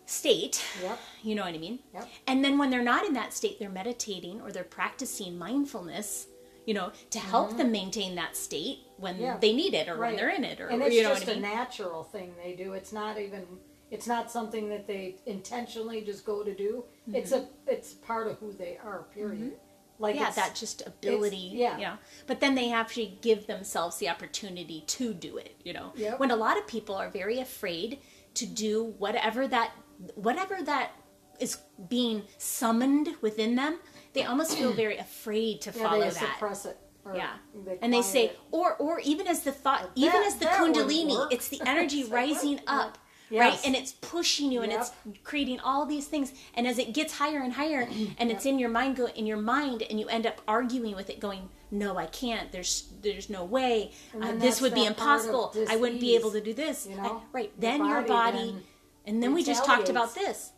[0.06, 0.62] state.
[0.84, 1.00] Yep.
[1.24, 1.80] You know what I mean?
[1.94, 2.10] Yep.
[2.28, 6.28] And then when they're not in that state, they're meditating or they're practicing mindfulness,
[6.66, 7.58] you know, to help mm-hmm.
[7.60, 9.38] them maintain that state when yeah.
[9.40, 10.10] they need it or right.
[10.10, 11.46] when they're in it or and it's you know just I mean?
[11.46, 12.74] a natural thing they do.
[12.74, 13.46] It's not even
[13.92, 16.84] it's not something that they intentionally just go to do.
[17.08, 17.16] Mm-hmm.
[17.16, 19.54] It's a it's part of who they are, period.
[20.00, 21.52] Like yeah, that just ability.
[21.54, 21.78] Yeah.
[21.78, 21.94] You know.
[22.26, 25.92] But then they have to give themselves the opportunity to do it, you know.
[25.96, 26.20] Yep.
[26.20, 28.00] When a lot of people are very afraid
[28.36, 29.72] to do whatever that
[30.16, 30.92] whatever that
[31.40, 31.58] is
[31.90, 33.80] being summoned within them,
[34.14, 36.34] they almost feel very afraid to yeah, follow they that.
[36.34, 36.78] Suppress it.
[37.14, 37.34] yeah,
[37.66, 38.40] they and they say, it.
[38.52, 42.62] or or even as the thought, that, even as the kundalini, it's the energy rising
[42.68, 42.98] up.
[43.30, 43.40] Yes.
[43.40, 44.92] right and it's pushing you and it's
[45.24, 48.30] creating all these things and as it gets higher and higher and yep.
[48.30, 51.20] it's in your mind go in your mind and you end up arguing with it
[51.20, 56.02] going no i can't there's there's no way uh, this would be impossible i wouldn't
[56.02, 57.22] be able to do this you know?
[57.34, 58.64] I, right your then body your body then
[59.10, 60.52] and then we just talked about this.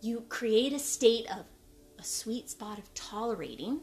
[0.00, 1.44] You create a state of
[1.98, 3.80] a sweet spot of tolerating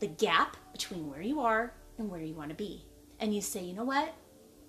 [0.00, 2.84] the gap between where you are and where you want to be.
[3.20, 4.12] And you say, you know what?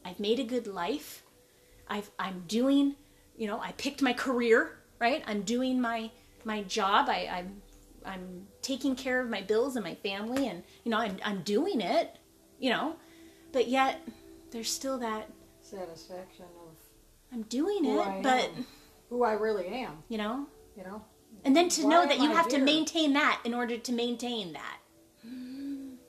[0.06, 1.24] I've made a good life.
[1.88, 2.96] I've, I'm doing,
[3.38, 5.24] you know, I picked my career, right?
[5.28, 6.12] I'm doing my
[6.44, 7.10] my job.
[7.10, 7.62] I, I'm
[8.06, 11.82] I'm taking care of my bills and my family and you know I'm I'm doing
[11.82, 12.18] it,
[12.60, 12.96] you know.
[13.52, 14.02] But yet
[14.52, 15.30] there's still that
[15.62, 16.78] satisfaction of
[17.34, 18.66] I'm doing it, I but am.
[19.10, 20.04] who I really am.
[20.08, 20.48] You know?
[20.78, 21.02] You know?
[21.44, 22.60] And then to know that you I have here?
[22.60, 24.78] to maintain that in order to maintain that.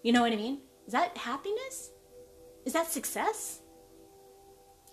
[0.02, 0.58] You know what I mean?
[0.86, 1.90] Is that happiness?
[2.64, 3.60] Is that success?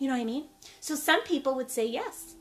[0.04, 0.48] You know what I mean?
[0.82, 2.36] So some people would say yes.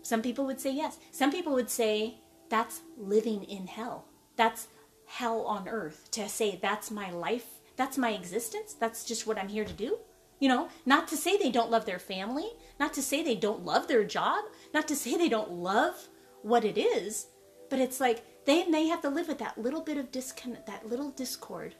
[0.00, 0.96] Some people would say yes.
[1.10, 2.14] Some people would say
[2.48, 4.06] that's living in hell.
[4.36, 4.68] That's
[5.04, 7.44] hell on earth to say that's my life,
[7.76, 9.98] that's my existence, that's just what I'm here to do.
[10.40, 12.48] You know, not to say they don't love their family,
[12.80, 16.08] not to say they don't love their job, not to say they don't love
[16.40, 17.26] what it is,
[17.68, 20.88] but it's like they may have to live with that little bit of disconnect, that
[20.88, 21.74] little discord,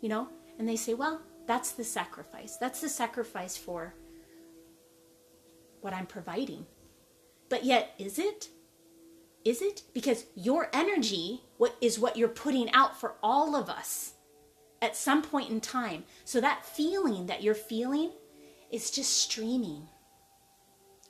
[0.00, 0.26] you know?
[0.58, 2.56] And they say, well, that's the sacrifice.
[2.56, 3.94] That's the sacrifice for
[5.80, 6.66] what I'm providing.
[7.48, 8.48] But yet, is it?
[9.44, 9.82] Is it?
[9.94, 14.14] Because your energy what is what you're putting out for all of us
[14.82, 16.04] at some point in time.
[16.24, 18.10] So that feeling that you're feeling
[18.70, 19.88] is just streaming.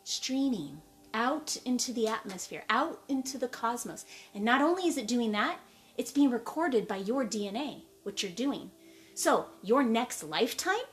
[0.05, 0.81] Streaming
[1.14, 4.05] out into the atmosphere, out into the cosmos.
[4.35, 5.59] And not only is it doing that,
[5.96, 8.70] it's being recorded by your DNA, what you're doing.
[9.14, 10.85] So, your next lifetime,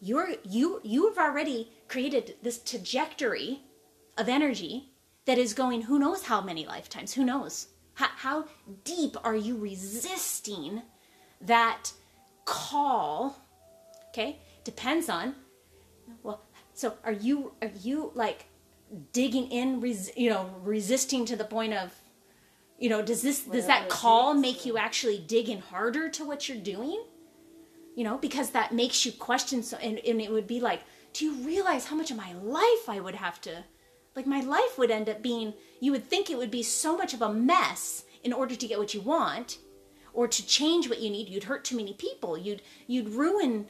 [0.00, 3.60] you're you you've already created this trajectory
[4.16, 4.92] of energy
[5.24, 7.68] that is going who knows how many lifetimes, who knows?
[7.94, 8.44] How, how
[8.84, 10.82] deep are you resisting
[11.40, 11.92] that
[12.44, 13.36] call?
[14.10, 14.38] Okay?
[14.64, 15.34] Depends on
[16.22, 16.42] well,
[16.74, 18.46] so are you are you like
[19.12, 21.92] digging in, res, you know, resisting to the point of,
[22.78, 26.48] you know, does this does that call make you actually dig in harder to what
[26.48, 27.02] you're doing?
[27.98, 29.60] You know, because that makes you question.
[29.64, 30.82] So, and, and it would be like,
[31.12, 33.64] do you realize how much of my life I would have to,
[34.14, 35.52] like, my life would end up being.
[35.80, 38.78] You would think it would be so much of a mess in order to get
[38.78, 39.58] what you want,
[40.12, 41.28] or to change what you need.
[41.28, 42.38] You'd hurt too many people.
[42.38, 43.66] You'd you'd ruin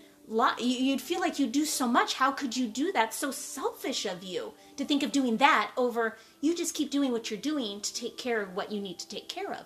[0.59, 2.15] you'd feel like you do so much.
[2.15, 3.15] How could you do that?
[3.15, 7.31] So selfish of you to think of doing that over you just keep doing what
[7.31, 9.65] you're doing to take care of what you need to take care of,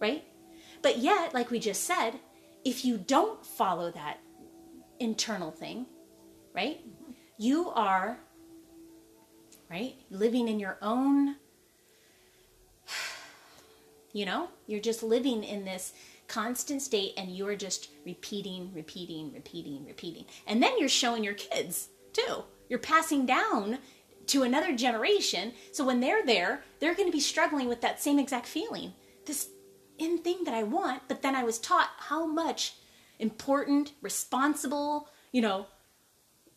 [0.00, 0.24] right?
[0.82, 2.18] But yet, like we just said,
[2.64, 4.18] if you don't follow that
[4.98, 5.86] internal thing,
[6.54, 6.80] right?
[7.38, 8.18] You are
[9.70, 9.94] right?
[10.10, 11.36] Living in your own
[14.12, 15.92] you know, you're just living in this
[16.26, 20.24] constant state and you're just repeating, repeating, repeating, repeating.
[20.46, 22.44] And then you're showing your kids too.
[22.68, 23.78] You're passing down
[24.26, 25.52] to another generation.
[25.72, 28.92] So when they're there, they're going to be struggling with that same exact feeling.
[29.26, 29.48] This
[30.00, 32.74] in thing that I want, but then I was taught how much
[33.18, 35.66] important, responsible, you know,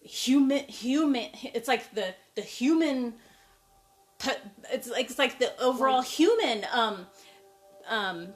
[0.01, 3.13] human human it's like the the human
[4.69, 7.07] it's like it's like the overall human um
[7.87, 8.27] um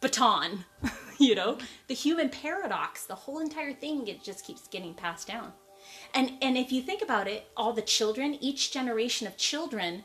[0.00, 0.64] baton,
[1.18, 1.56] you know?
[1.88, 5.52] The human paradox, the whole entire thing it just keeps getting passed down.
[6.14, 10.04] And and if you think about it, all the children, each generation of children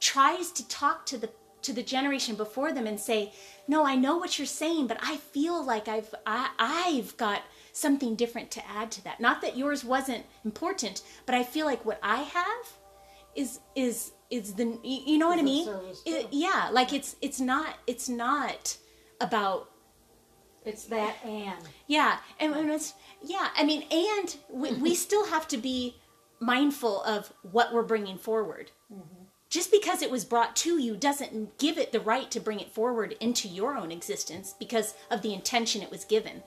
[0.00, 1.30] tries to talk to the
[1.64, 3.32] to the generation before them and say,
[3.66, 8.14] "No, I know what you're saying, but I feel like I've I, I've got something
[8.14, 9.20] different to add to that.
[9.20, 12.72] Not that yours wasn't important, but I feel like what I have
[13.34, 15.68] is is is the you know what I mean?
[16.06, 18.76] It, yeah, like it's it's not it's not
[19.20, 19.70] about
[20.64, 25.46] it's that and yeah and, and it's yeah i mean and we, we still have
[25.48, 25.96] to be
[26.40, 29.23] mindful of what we're bringing forward mm-hmm.
[29.54, 32.72] Just because it was brought to you doesn't give it the right to bring it
[32.72, 36.42] forward into your own existence because of the intention it was given.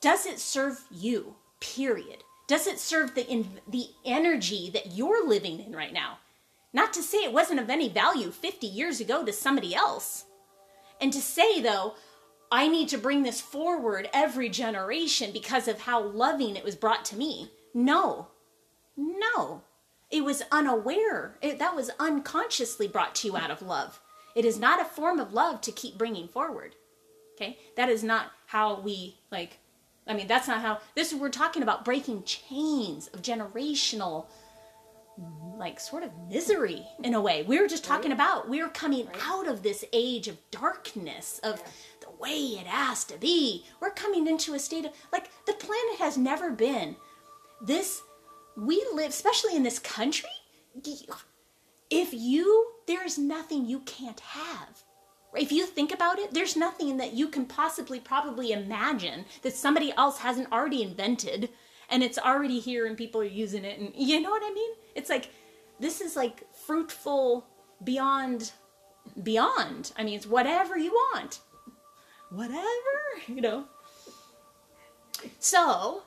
[0.00, 2.22] Does it serve you period?
[2.46, 6.18] Does it serve the in, the energy that you're living in right now?
[6.72, 10.26] Not to say it wasn't of any value 50 years ago to somebody else.
[11.00, 11.94] And to say, though,
[12.52, 17.04] I need to bring this forward every generation because of how loving it was brought
[17.06, 17.50] to me.
[17.74, 18.28] No,
[18.96, 19.64] no.
[20.10, 21.36] It was unaware.
[21.40, 24.00] It, that was unconsciously brought to you out of love.
[24.34, 26.74] It is not a form of love to keep bringing forward.
[27.34, 27.58] Okay?
[27.76, 29.58] That is not how we, like,
[30.06, 34.26] I mean, that's not how, this we're talking about breaking chains of generational
[35.56, 37.42] like sort of misery in a way.
[37.42, 38.16] We were just talking right.
[38.16, 39.16] about we are coming right.
[39.26, 41.66] out of this age of darkness of yeah.
[42.00, 43.66] the way it has to be.
[43.80, 46.96] We're coming into a state of like the planet has never been
[47.60, 48.00] this
[48.56, 50.28] we live especially in this country
[51.90, 54.82] if you there is nothing you can't have.
[55.34, 59.92] If you think about it, there's nothing that you can possibly probably imagine that somebody
[59.96, 61.50] else hasn't already invented
[61.88, 64.70] and it's already here and people are using it and you know what I mean?
[64.94, 65.30] It's like
[65.78, 67.46] this is like fruitful
[67.84, 68.52] beyond
[69.22, 69.92] beyond.
[69.96, 71.40] I mean, it's whatever you want.
[72.30, 72.60] Whatever,
[73.26, 73.64] you know.
[75.38, 76.02] So,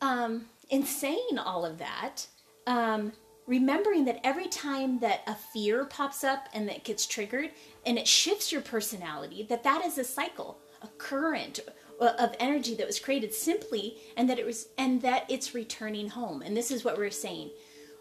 [0.00, 2.26] um, in saying all of that,
[2.66, 3.12] um,
[3.46, 7.50] remembering that every time that a fear pops up and that gets triggered
[7.86, 11.60] and it shifts your personality, that that is a cycle, a current
[12.00, 16.42] of energy that was created simply and that it was and that it's returning home.
[16.42, 17.50] And this is what we're saying.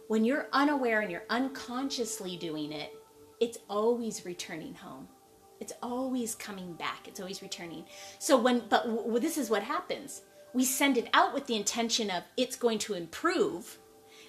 [0.07, 2.93] When you're unaware and you're unconsciously doing it,
[3.39, 5.07] it's always returning home.
[5.59, 7.07] It's always coming back.
[7.07, 7.85] It's always returning.
[8.19, 10.21] So when but w- this is what happens.
[10.57, 13.77] We send it out with the intention of it's going to improve.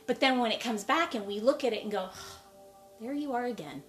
[0.06, 2.40] But then when it comes back and we look at it and go, oh,
[3.00, 3.82] there you are again.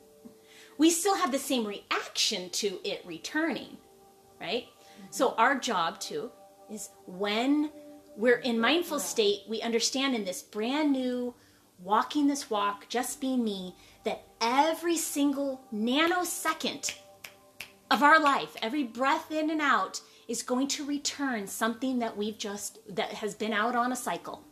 [0.77, 3.75] We still have the same reaction to it returning,
[4.39, 4.67] right?
[4.67, 5.07] Mm-hmm.
[5.09, 6.31] So our job too
[6.71, 7.71] is when
[8.15, 11.35] we're in mindful state, we understand in this brand new
[11.83, 13.75] walking this walk, just being me,
[14.05, 16.95] that every single nanosecond
[17.91, 22.37] of our life, every breath in and out, is going to return something that we've
[22.37, 24.43] just, that has been out on a cycle.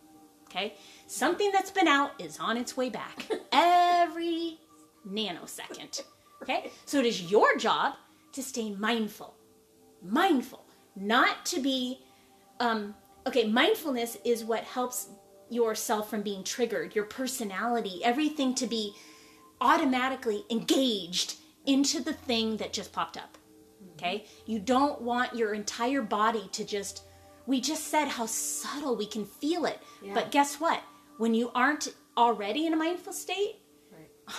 [0.49, 0.75] Okay?
[1.05, 4.57] Something that's been out is on its way back every
[5.07, 6.01] nanosecond.
[6.41, 6.71] Okay?
[6.85, 7.93] So it is your job
[8.33, 9.35] to stay mindful.
[10.01, 10.65] Mindful.
[10.95, 11.99] Not to be,
[12.59, 12.95] um,
[13.27, 15.09] okay, mindfulness is what helps
[15.49, 18.93] yourself from being triggered, your personality, everything to be
[19.61, 21.35] automatically engaged
[21.65, 23.37] into the thing that just popped up.
[23.97, 24.25] Okay?
[24.45, 27.03] You don't want your entire body to just
[27.47, 29.79] we just said how subtle we can feel it.
[30.03, 30.13] Yeah.
[30.13, 30.83] But guess what?
[31.17, 33.55] When you aren't already in a mindful state,
[33.91, 34.09] right.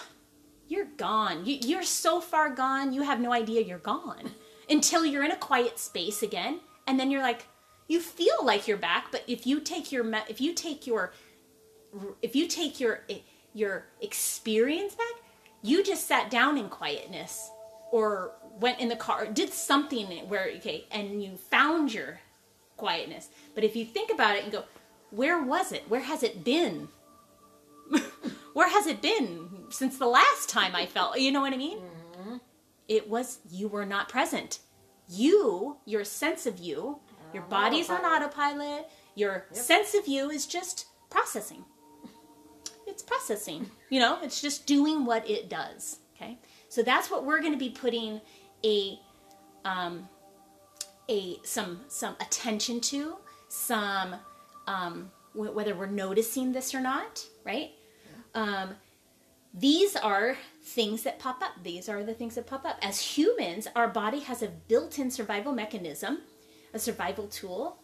[0.68, 1.44] you're gone.
[1.44, 4.30] You, you're so far gone, you have no idea you're gone
[4.70, 6.60] until you're in a quiet space again.
[6.86, 7.46] And then you're like,
[7.88, 11.14] you feel like you're back, but if you take your if you take your
[12.20, 13.20] if you take your eh,
[13.54, 15.22] your experience back,
[15.62, 17.50] you just sat down in quietness
[17.92, 22.20] or went in the car, did something where okay, and you found your
[22.76, 23.28] quietness.
[23.54, 24.64] But if you think about it and go,
[25.10, 25.88] where was it?
[25.88, 26.88] Where has it been?
[28.52, 31.18] where has it been since the last time I felt?
[31.18, 31.78] You know what I mean?
[31.78, 32.36] Mm-hmm.
[32.88, 34.60] It was you were not present.
[35.08, 37.00] You, your sense of you,
[37.32, 38.88] your body's on autopilot.
[39.14, 39.56] Your yep.
[39.56, 41.64] sense of you is just processing.
[42.86, 43.70] It's processing.
[43.90, 45.98] You know, it's just doing what it does.
[46.14, 46.38] Okay,
[46.68, 48.20] so that's what we're going to be putting
[48.64, 48.98] a
[49.64, 50.08] um,
[51.08, 53.16] a some some attention to,
[53.48, 54.14] some
[54.66, 57.72] um, w- whether we're noticing this or not, right?
[58.34, 58.70] Um,
[59.54, 61.52] these are things that pop up.
[61.62, 62.78] These are the things that pop up.
[62.82, 66.18] As humans, our body has a built-in survival mechanism
[66.74, 67.78] a survival tool.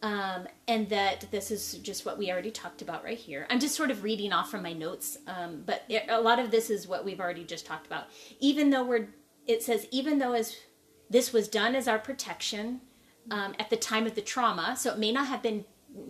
[0.00, 3.48] Um, and that this is just what we already talked about right here.
[3.50, 6.52] I'm just sort of reading off from my notes, um, but it, a lot of
[6.52, 8.04] this is what we've already just talked about.
[8.38, 9.08] Even though we're,
[9.48, 10.54] it says, even though as
[11.10, 12.80] this was done as our protection
[13.32, 15.64] um, at the time of the trauma, so it may not have been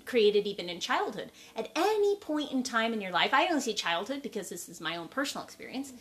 [0.04, 1.32] created even in childhood.
[1.56, 4.80] At any point in time in your life, I only say childhood because this is
[4.80, 5.92] my own personal experience,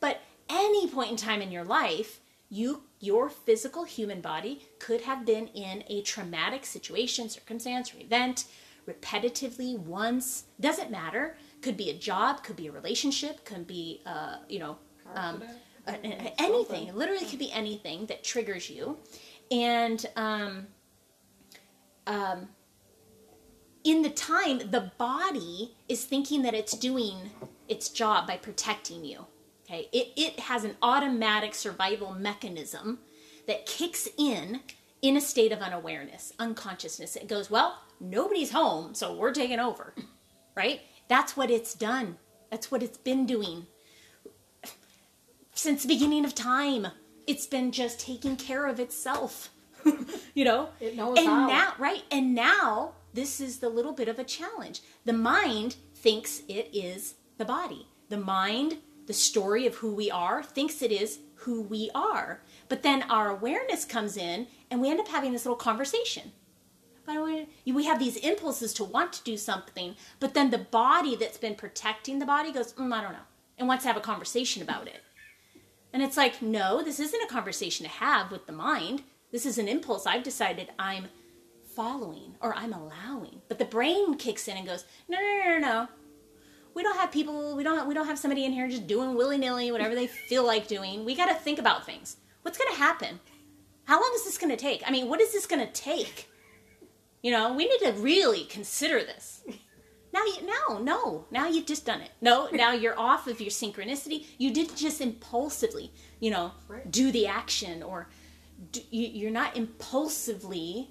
[0.00, 5.24] but any point in time in your life, you your physical human body could have
[5.24, 8.44] been in a traumatic situation, circumstance, or event
[8.88, 10.44] repetitively once.
[10.60, 11.36] Doesn't matter.
[11.60, 14.78] Could be a job, could be a relationship, could be, uh, you know,
[15.14, 15.42] um,
[16.38, 16.88] anything.
[16.88, 18.98] It literally could be anything that triggers you.
[19.50, 20.66] And um,
[22.06, 22.48] um,
[23.84, 27.30] in the time, the body is thinking that it's doing
[27.68, 29.26] its job by protecting you.
[29.68, 33.00] Okay, it, it has an automatic survival mechanism
[33.46, 34.60] that kicks in
[35.02, 37.16] in a state of unawareness, unconsciousness.
[37.16, 39.94] It goes, well, nobody's home, so we're taking over,
[40.56, 40.80] right?
[41.08, 42.16] That's what it's done.
[42.50, 43.66] That's what it's been doing
[45.52, 46.86] since the beginning of time.
[47.26, 49.50] It's been just taking care of itself,
[50.34, 50.70] you know.
[50.80, 51.46] It knows and how.
[51.46, 52.04] now, right?
[52.10, 54.80] And now this is the little bit of a challenge.
[55.04, 57.86] The mind thinks it is the body.
[58.08, 58.78] The mind
[59.08, 62.42] the story of who we are, thinks it is who we are.
[62.68, 66.30] But then our awareness comes in and we end up having this little conversation.
[67.64, 71.54] We have these impulses to want to do something, but then the body that's been
[71.54, 74.86] protecting the body goes, mm, I don't know, and wants to have a conversation about
[74.86, 75.02] it.
[75.94, 79.04] And it's like, no, this isn't a conversation to have with the mind.
[79.32, 81.06] This is an impulse I've decided I'm
[81.74, 83.40] following or I'm allowing.
[83.48, 85.88] But the brain kicks in and goes, no, no, no, no, no
[86.78, 89.72] we don't have people we don't we don't have somebody in here just doing willy-nilly
[89.72, 93.18] whatever they feel like doing we got to think about things what's going to happen
[93.84, 96.30] how long is this going to take i mean what is this going to take
[97.20, 99.42] you know we need to really consider this
[100.12, 101.26] Now you no, no.
[101.30, 102.10] Now you've just done it.
[102.20, 104.24] No, now you're off of your synchronicity.
[104.38, 106.90] You didn't just impulsively, you know, right.
[106.90, 108.08] do the action or
[108.72, 110.88] do, you, you're not impulsively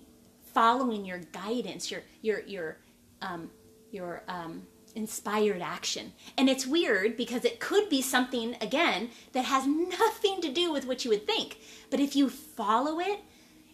[0.53, 2.77] following your guidance, your your your
[3.23, 3.49] um,
[3.91, 4.67] your um,
[4.97, 6.11] inspired action.
[6.37, 10.85] And it's weird because it could be something again that has nothing to do with
[10.85, 11.59] what you would think.
[11.89, 13.19] But if you follow it,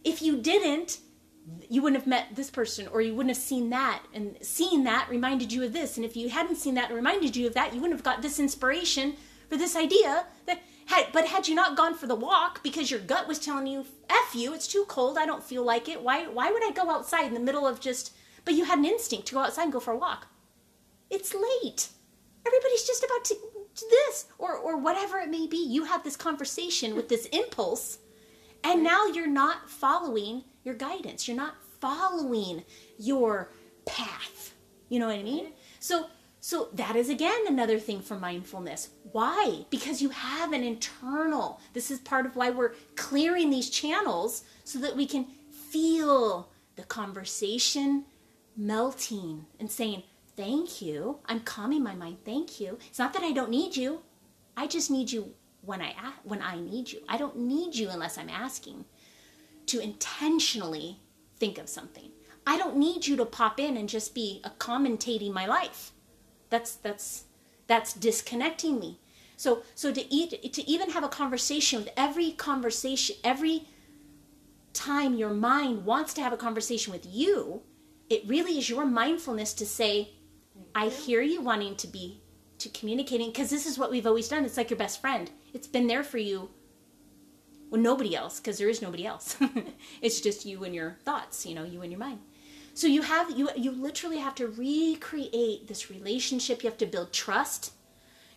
[0.03, 0.99] if you didn't,
[1.69, 5.09] you wouldn't have met this person or you wouldn't have seen that and seeing that
[5.09, 7.73] reminded you of this and if you hadn't seen that and reminded you of that
[7.73, 9.13] you wouldn't have got this inspiration
[9.49, 12.99] for this idea that had but had you not gone for the walk because your
[13.01, 16.25] gut was telling you f you it's too cold i don't feel like it why
[16.27, 18.13] why would i go outside in the middle of just
[18.45, 20.27] but you had an instinct to go outside and go for a walk
[21.09, 21.89] it's late
[22.45, 26.15] everybody's just about to do this or or whatever it may be you have this
[26.15, 27.99] conversation with this impulse
[28.63, 31.27] and now you're not following your guidance.
[31.27, 32.63] You're not following
[32.97, 33.51] your
[33.85, 34.53] path.
[34.89, 35.51] You know what I mean?
[35.79, 36.07] So
[36.39, 38.89] so that is again another thing for mindfulness.
[39.11, 39.65] Why?
[39.69, 41.59] Because you have an internal.
[41.73, 46.83] This is part of why we're clearing these channels so that we can feel the
[46.83, 48.05] conversation
[48.57, 50.03] melting and saying,
[50.35, 51.19] "Thank you.
[51.25, 52.17] I'm calming my mind.
[52.25, 54.01] Thank you." It's not that I don't need you.
[54.55, 57.01] I just need you when I when I need you.
[57.07, 58.85] I don't need you unless I'm asking
[59.67, 60.99] to intentionally
[61.37, 62.11] think of something.
[62.45, 65.93] I don't need you to pop in and just be a commentating my life.
[66.49, 67.25] That's that's
[67.67, 68.99] that's disconnecting me.
[69.37, 73.67] So so to eat to even have a conversation with every conversation every
[74.73, 77.61] time your mind wants to have a conversation with you,
[78.09, 80.09] it really is your mindfulness to say,
[80.75, 82.21] I hear you wanting to be
[82.59, 84.45] to communicating because this is what we've always done.
[84.45, 85.29] It's like your best friend.
[85.53, 86.49] It's been there for you
[87.73, 89.35] well, nobody else, because there is nobody else.
[90.01, 92.19] it's just you and your thoughts, you know, you and your mind.
[92.75, 96.63] So you have you you literally have to recreate this relationship.
[96.63, 97.73] You have to build trust.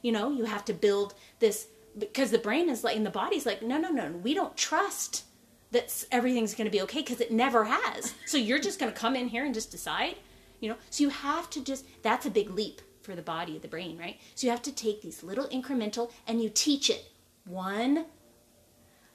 [0.01, 3.45] You know, you have to build this because the brain is like and the body's
[3.45, 5.25] like, no, no, no, we don't trust
[5.71, 8.15] that everything's going to be okay because it never has.
[8.25, 10.17] So you're just going to come in here and just decide,
[10.61, 10.77] you know.
[10.91, 13.97] So you have to just that's a big leap for the body, of the brain,
[13.97, 14.19] right?
[14.35, 17.13] So you have to take these little incremental and you teach it
[17.45, 18.07] one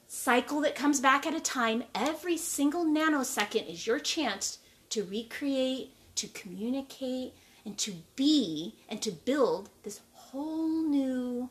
[0.06, 1.84] cycle that comes back at a time.
[1.94, 4.58] Every single nanosecond is your chance
[4.90, 7.34] to recreate, to communicate,
[7.64, 11.48] and to be and to build this whole new,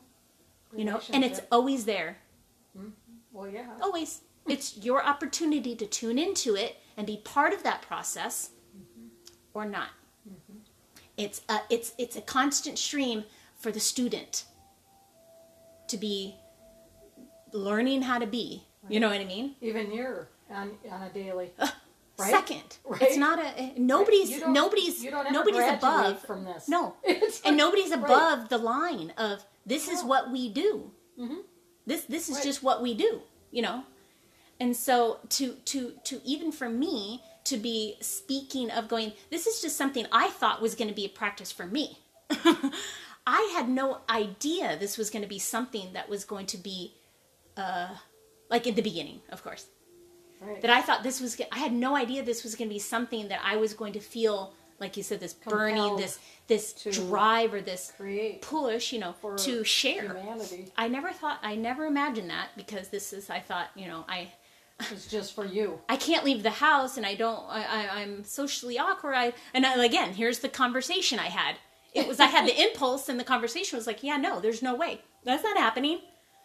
[0.76, 2.18] you know, and it's always there.
[2.76, 2.90] Mm-hmm.
[3.32, 3.66] Well, yeah.
[3.80, 4.20] Always.
[4.46, 8.50] it's your opportunity to tune into it and be part of that process.
[9.54, 9.88] Or not.
[10.28, 10.58] Mm-hmm.
[11.16, 13.24] It's a, it's it's a constant stream
[13.58, 14.44] for the student
[15.88, 16.36] to be
[17.52, 18.64] learning how to be.
[18.82, 18.92] Right.
[18.92, 19.54] You know what I mean?
[19.60, 21.52] Even you're on, on a daily.
[21.58, 21.68] Uh,
[22.18, 22.30] right?
[22.30, 23.02] Second, right?
[23.02, 24.48] It's not a nobody's right.
[24.48, 26.68] nobody's nobody's above from this.
[26.68, 26.94] No,
[27.44, 30.90] and nobody's above the line of this is what we do.
[31.20, 31.40] Mm-hmm.
[31.86, 33.20] This this is just what we do.
[33.50, 33.84] You know,
[34.58, 39.60] and so to to to even for me to be speaking of going, this is
[39.60, 41.98] just something I thought was going to be a practice for me.
[43.26, 46.94] I had no idea this was going to be something that was going to be
[47.56, 47.88] uh,
[48.50, 49.66] like in the beginning, of course.
[50.40, 50.60] Right.
[50.60, 53.28] That I thought this was, I had no idea this was going to be something
[53.28, 56.18] that I was going to feel, like you said, this Compelled burning, this
[56.48, 57.92] this drive or this
[58.40, 60.16] push, you know, to share.
[60.16, 60.72] Humanity.
[60.76, 64.32] I never thought, I never imagined that because this is, I thought, you know, I.
[64.90, 65.80] It's just for you.
[65.88, 67.44] I can't leave the house, and I don't.
[67.48, 69.14] I, am socially awkward.
[69.14, 71.56] I and I, again, here's the conversation I had.
[71.94, 74.74] It was I had the impulse, and the conversation was like, yeah, no, there's no
[74.74, 75.02] way.
[75.24, 76.00] That's not happening.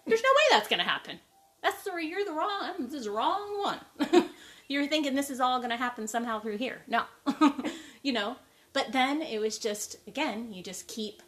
[0.05, 1.19] There's no way that's going to happen.
[1.61, 2.73] That's the you're the wrong.
[2.79, 4.25] This is the wrong one.
[4.67, 6.81] you're thinking this is all going to happen somehow through here.
[6.88, 7.03] No,
[8.03, 8.38] you know.
[8.73, 11.21] But then it was just again, you just keep.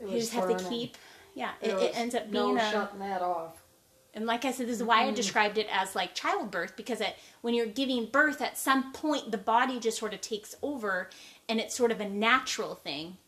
[0.00, 0.96] You just have to keep.
[1.34, 3.62] Yeah, it, it, ends up being no a, shutting that off.
[4.16, 5.10] And like I said, this is why mm-hmm.
[5.10, 9.30] I described it as like childbirth because it, when you're giving birth, at some point
[9.30, 11.10] the body just sort of takes over,
[11.48, 13.18] and it's sort of a natural thing.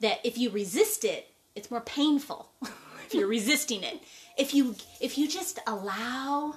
[0.00, 2.50] That if you resist it, it's more painful.
[3.06, 4.02] if you're resisting it.
[4.36, 6.56] If you if you just allow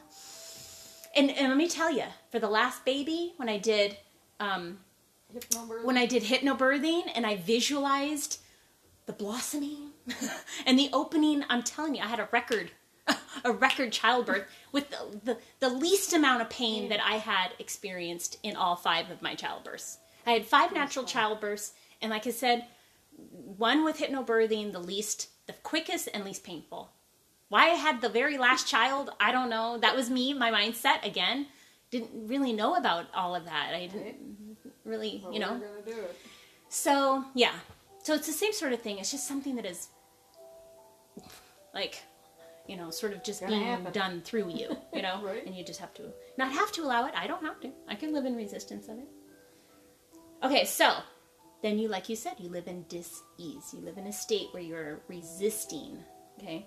[1.15, 3.97] and, and let me tell you, for the last baby, when I did
[4.39, 4.79] um,
[5.83, 8.39] when I did hypnobirthing and I visualized
[9.05, 9.91] the blossoming
[10.65, 12.71] and the opening, I'm telling you, I had a record,
[13.45, 18.37] a record childbirth with the, the, the least amount of pain that I had experienced
[18.43, 19.97] in all five of my childbirths.
[20.25, 22.65] I had five natural childbirths, and like I said,
[23.57, 26.91] one with hypnobirthing, the least the quickest and least painful.
[27.49, 29.77] Why I had the very last child, I don't know.
[29.77, 31.47] That was me, my mindset again.
[31.89, 33.73] Didn't really know about all of that.
[33.73, 35.61] I didn't really, you know.
[36.69, 37.51] So, yeah.
[38.03, 38.99] So it's the same sort of thing.
[38.99, 39.89] It's just something that is
[41.73, 42.01] like,
[42.71, 43.91] you know, sort of just being happen.
[43.91, 45.21] done through you, you know?
[45.21, 45.45] right.
[45.45, 46.03] And you just have to
[46.37, 47.13] not have to allow it.
[47.17, 47.71] I don't have to.
[47.89, 49.07] I can live in resistance of it.
[50.41, 50.95] Okay, so
[51.61, 53.73] then you, like you said, you live in dis ease.
[53.73, 55.97] You live in a state where you're resisting.
[56.39, 56.65] Okay?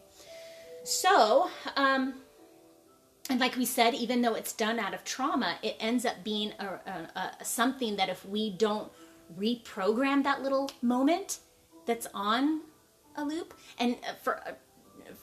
[0.85, 2.17] So, um,
[3.31, 6.53] and like we said, even though it's done out of trauma, it ends up being
[6.61, 8.93] a, a, a, something that if we don't
[9.39, 11.39] reprogram that little moment
[11.87, 12.61] that's on
[13.17, 14.59] a loop, and for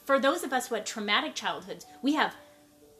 [0.04, 2.34] for those of us who had traumatic childhoods, we have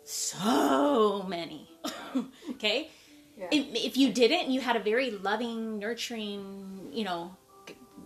[0.05, 1.70] so many.
[2.50, 2.90] okay,
[3.36, 3.48] yeah.
[3.50, 7.36] if, if you didn't, you had a very loving, nurturing, you know,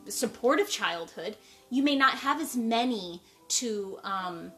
[0.08, 1.36] supportive childhood.
[1.70, 3.98] You may not have as many to.
[4.04, 4.52] Um,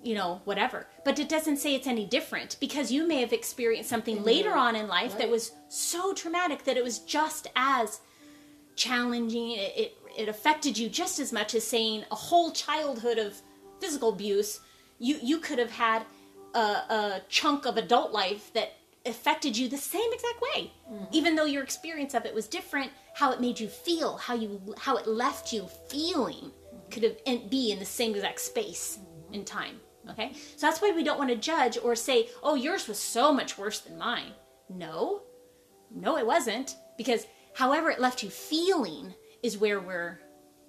[0.00, 0.86] you know, whatever.
[1.04, 4.26] But it doesn't say it's any different because you may have experienced something mm-hmm.
[4.26, 5.22] later on in life right.
[5.22, 8.00] that was so traumatic that it was just as
[8.76, 9.52] challenging.
[9.52, 13.40] It, it, it affected you just as much as saying a whole childhood of
[13.80, 14.60] physical abuse.
[14.98, 16.04] You you could have had
[16.54, 18.72] a, a chunk of adult life that
[19.06, 21.04] affected you the same exact way, mm-hmm.
[21.12, 22.90] even though your experience of it was different.
[23.14, 26.50] How it made you feel, how you how it left you feeling,
[26.90, 29.34] could have be in the same exact space mm-hmm.
[29.34, 29.80] in time.
[30.10, 30.32] Okay?
[30.56, 33.58] So that's why we don't want to judge or say, oh, yours was so much
[33.58, 34.32] worse than mine.
[34.68, 35.22] No.
[35.94, 36.76] No, it wasn't.
[36.96, 40.20] Because however it left you feeling is where we're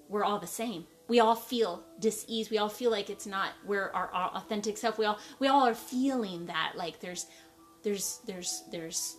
[0.08, 0.88] we're all the same.
[1.10, 2.50] We all feel dis-ease.
[2.50, 4.98] We all feel like it's not we're our, our authentic self.
[4.98, 7.26] We all we all are feeling that like there's
[7.84, 9.18] there's there's there's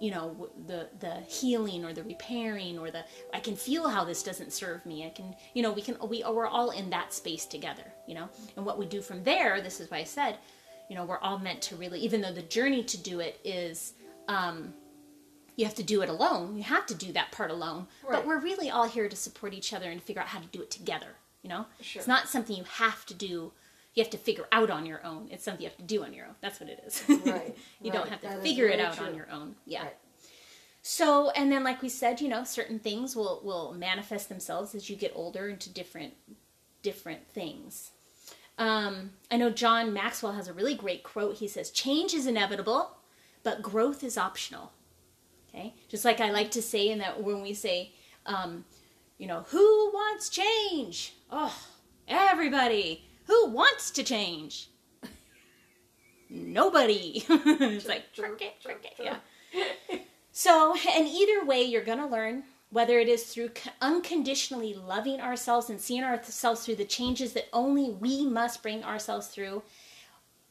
[0.00, 4.22] you know the the healing or the repairing or the I can feel how this
[4.22, 5.06] doesn't serve me.
[5.06, 8.28] I can you know we can we we're all in that space together, you know.
[8.56, 10.38] And what we do from there, this is why I said,
[10.88, 13.92] you know, we're all meant to really even though the journey to do it is
[14.28, 14.72] um
[15.56, 16.56] you have to do it alone.
[16.56, 17.86] You have to do that part alone.
[18.02, 18.12] Right.
[18.12, 20.60] But we're really all here to support each other and figure out how to do
[20.62, 21.66] it together, you know?
[21.80, 22.00] Sure.
[22.00, 23.52] It's not something you have to do
[23.94, 25.28] you have to figure out on your own.
[25.30, 26.34] It's something you have to do on your own.
[26.40, 27.02] That's what it is.
[27.08, 27.56] Right.
[27.80, 27.92] you right.
[27.92, 29.06] don't have to that figure it out true.
[29.06, 29.54] on your own.
[29.66, 29.84] Yeah.
[29.84, 29.96] Right.
[30.82, 34.90] So, and then like we said, you know, certain things will will manifest themselves as
[34.90, 36.14] you get older into different
[36.82, 37.92] different things.
[38.58, 41.36] Um, I know John Maxwell has a really great quote.
[41.36, 42.96] He says, "Change is inevitable,
[43.44, 44.72] but growth is optional."
[45.54, 47.92] Okay, just like I like to say in that when we say,
[48.26, 48.64] um,
[49.18, 51.14] you know, who wants change?
[51.30, 51.56] Oh,
[52.08, 54.68] everybody who wants to change?
[56.28, 57.24] Nobody.
[57.28, 59.18] it's like, cricket, cricket, yeah.
[60.32, 63.50] So, and either way, you're going to learn whether it is through
[63.80, 69.28] unconditionally loving ourselves and seeing ourselves through the changes that only we must bring ourselves
[69.28, 69.62] through,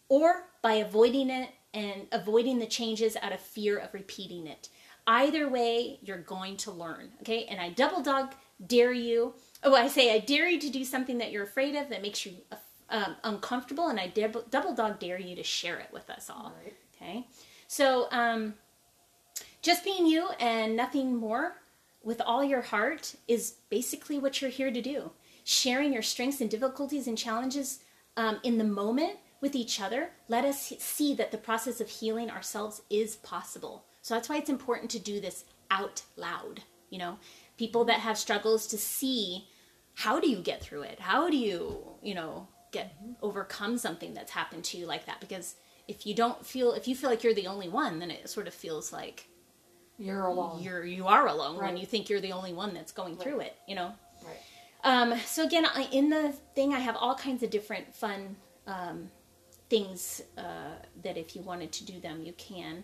[0.07, 4.69] or by avoiding it and avoiding the changes out of fear of repeating it.
[5.05, 7.45] Either way, you're going to learn, okay?
[7.45, 8.33] And I double dog
[8.65, 9.33] dare you.
[9.63, 12.25] Oh, I say I dare you to do something that you're afraid of that makes
[12.25, 12.33] you
[12.89, 16.53] um, uncomfortable, and I double, double dog dare you to share it with us all.
[16.63, 16.75] Right.
[16.95, 17.27] Okay,
[17.67, 18.53] so um,
[19.61, 21.57] just being you and nothing more
[22.03, 25.11] with all your heart is basically what you're here to do.
[25.43, 27.79] Sharing your strengths and difficulties and challenges
[28.15, 32.29] um, in the moment with each other, let us see that the process of healing
[32.29, 33.85] ourselves is possible.
[34.03, 36.61] So that's why it's important to do this out loud.
[36.91, 37.17] You know,
[37.57, 39.47] people that have struggles to see
[39.95, 40.99] how do you get through it?
[40.99, 45.55] How do you, you know, get overcome something that's happened to you like that because
[45.87, 48.47] if you don't feel if you feel like you're the only one then it sort
[48.47, 49.27] of feels like
[49.99, 51.67] you're alone you're you are alone right.
[51.67, 53.23] when you think you're the only one that's going right.
[53.23, 53.93] through it you know
[54.25, 54.37] right
[54.83, 58.35] um, so again I, in the thing i have all kinds of different fun
[58.65, 59.11] um,
[59.69, 60.73] things uh,
[61.03, 62.83] that if you wanted to do them you can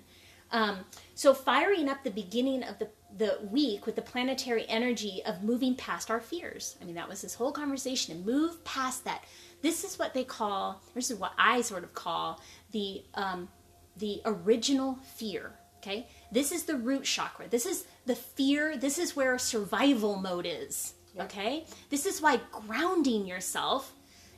[0.51, 0.79] um,
[1.15, 5.75] so firing up the beginning of the, the week with the planetary energy of moving
[5.75, 9.23] past our fears i mean that was this whole conversation and move past that
[9.61, 12.41] this is what they call, this is what I sort of call
[12.71, 13.49] the um,
[13.97, 15.53] the original fear.
[15.77, 17.47] Okay, this is the root chakra.
[17.47, 18.77] This is the fear.
[18.77, 20.93] This is where survival mode is.
[21.19, 23.93] Okay, this is why grounding yourself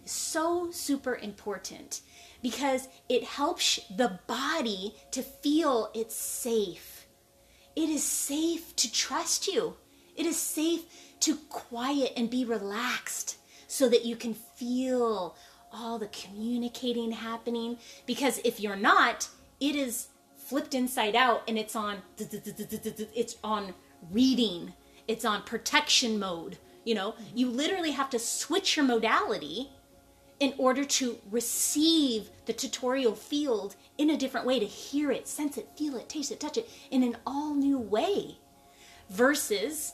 [0.06, 2.02] is so super important
[2.42, 7.08] because it helps the body to feel it's safe.
[7.76, 9.76] It is safe to trust you.
[10.16, 10.84] It is safe
[11.22, 13.38] to quiet and be relaxed
[13.68, 15.36] so that you can feel
[15.72, 17.78] all the communicating happening.
[18.06, 19.30] Because if you're not,
[19.60, 23.74] it is flipped inside out and it's on it's on
[24.12, 24.74] reading
[25.08, 29.70] it's on protection mode you know you literally have to switch your modality
[30.42, 35.58] in order to receive the tutorial field in a different way to hear it sense
[35.58, 38.38] it feel it taste it touch it in an all new way
[39.12, 39.94] versus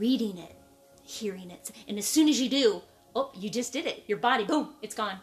[0.00, 0.56] reading it,
[1.02, 1.70] hearing it.
[1.86, 2.82] And as soon as you do,
[3.14, 4.02] oh, you just did it.
[4.08, 5.18] Your body, boom, it's gone.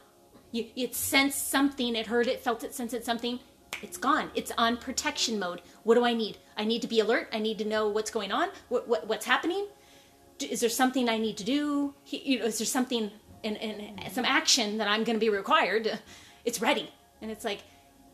[0.52, 3.40] You, it sensed something, it heard it, felt it, sensed it, something.
[3.82, 4.32] It's gone.
[4.34, 5.62] It's on protection mode.
[5.84, 6.38] What do I need?
[6.56, 7.30] I need to be alert.
[7.34, 9.68] I need to know what's going on, what, what what's happening.
[10.40, 11.94] Is there something I need to do?
[12.08, 13.12] You know, is there something
[13.44, 16.00] in, in some action that I'm going to be required?
[16.46, 16.90] It's ready,
[17.22, 17.64] and it's like,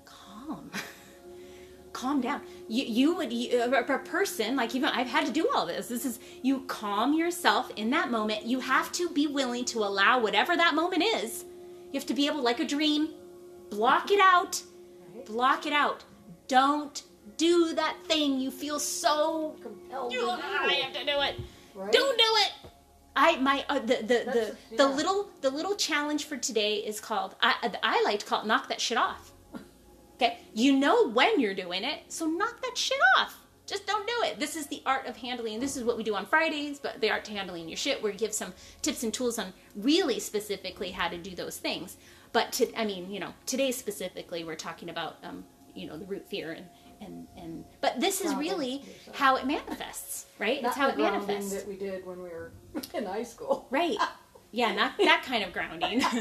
[0.06, 0.72] calm.
[1.94, 2.42] calm down.
[2.68, 5.88] You, you would, you, a person, like even I've had to do all this.
[5.88, 8.46] This is, you calm yourself in that moment.
[8.46, 11.46] You have to be willing to allow whatever that moment is.
[11.92, 13.10] You have to be able, like a dream,
[13.70, 14.62] block it out.
[15.26, 16.04] Block it out.
[16.48, 17.04] Don't
[17.38, 20.30] do that thing you feel so compelled to do.
[20.30, 21.36] I have to do it.
[21.76, 21.92] Right?
[21.92, 22.52] Don't do it.
[23.16, 24.78] I my uh, the the the, yeah.
[24.78, 28.48] the little the little challenge for today is called I I like to call it
[28.48, 29.32] knock that shit off.
[30.16, 33.40] Okay, you know when you're doing it, so knock that shit off.
[33.66, 34.40] Just don't do it.
[34.40, 35.60] This is the art of handling.
[35.60, 38.12] This is what we do on Fridays, but the art to handling your shit, where
[38.12, 41.98] we give some tips and tools on really specifically how to do those things.
[42.34, 46.06] But to, I mean, you know, today specifically, we're talking about, um, you know, the
[46.06, 46.66] root fear and
[47.06, 47.66] and and.
[47.82, 48.84] But this is really
[49.14, 50.62] how it manifests, right?
[50.62, 51.54] Not it's how it manifests.
[51.54, 52.52] That we did when we were
[52.94, 53.98] in high school, right?
[54.52, 56.02] Yeah, not that kind of grounding.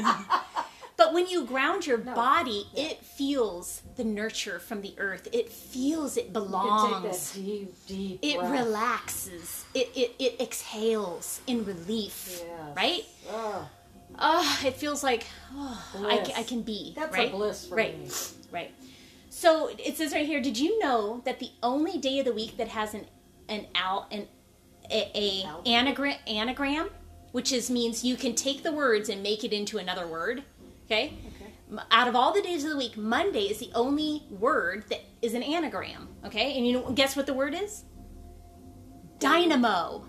[0.95, 2.13] But when you ground your no.
[2.13, 2.89] body, yeah.
[2.89, 5.27] it feels the nurture from the earth.
[5.31, 7.33] It feels it belongs.
[7.33, 8.51] deep, deep it breath.
[8.51, 9.65] relaxes.
[9.73, 12.41] It, it it exhales in relief.
[12.43, 12.75] Yes.
[12.75, 13.05] Right?
[13.29, 13.69] Oh.
[14.19, 14.61] oh.
[14.63, 15.25] it feels like
[15.55, 16.93] oh, I, I, can be.
[16.95, 17.29] That's right?
[17.29, 17.99] a bliss for right.
[17.99, 18.09] me.
[18.51, 18.71] Right.
[19.33, 20.39] So it says right here.
[20.39, 23.07] Did you know that the only day of the week that has an
[23.49, 24.27] an out an
[24.91, 26.89] a, a anagram anagram,
[27.31, 30.43] which is means you can take the words and make it into another word,
[30.85, 31.17] Okay?
[31.35, 31.83] okay?
[31.89, 35.33] Out of all the days of the week, Monday is the only word that is
[35.33, 36.09] an anagram.
[36.23, 36.55] Okay?
[36.55, 37.85] And you know, guess what the word is?
[39.17, 40.05] Dynamo.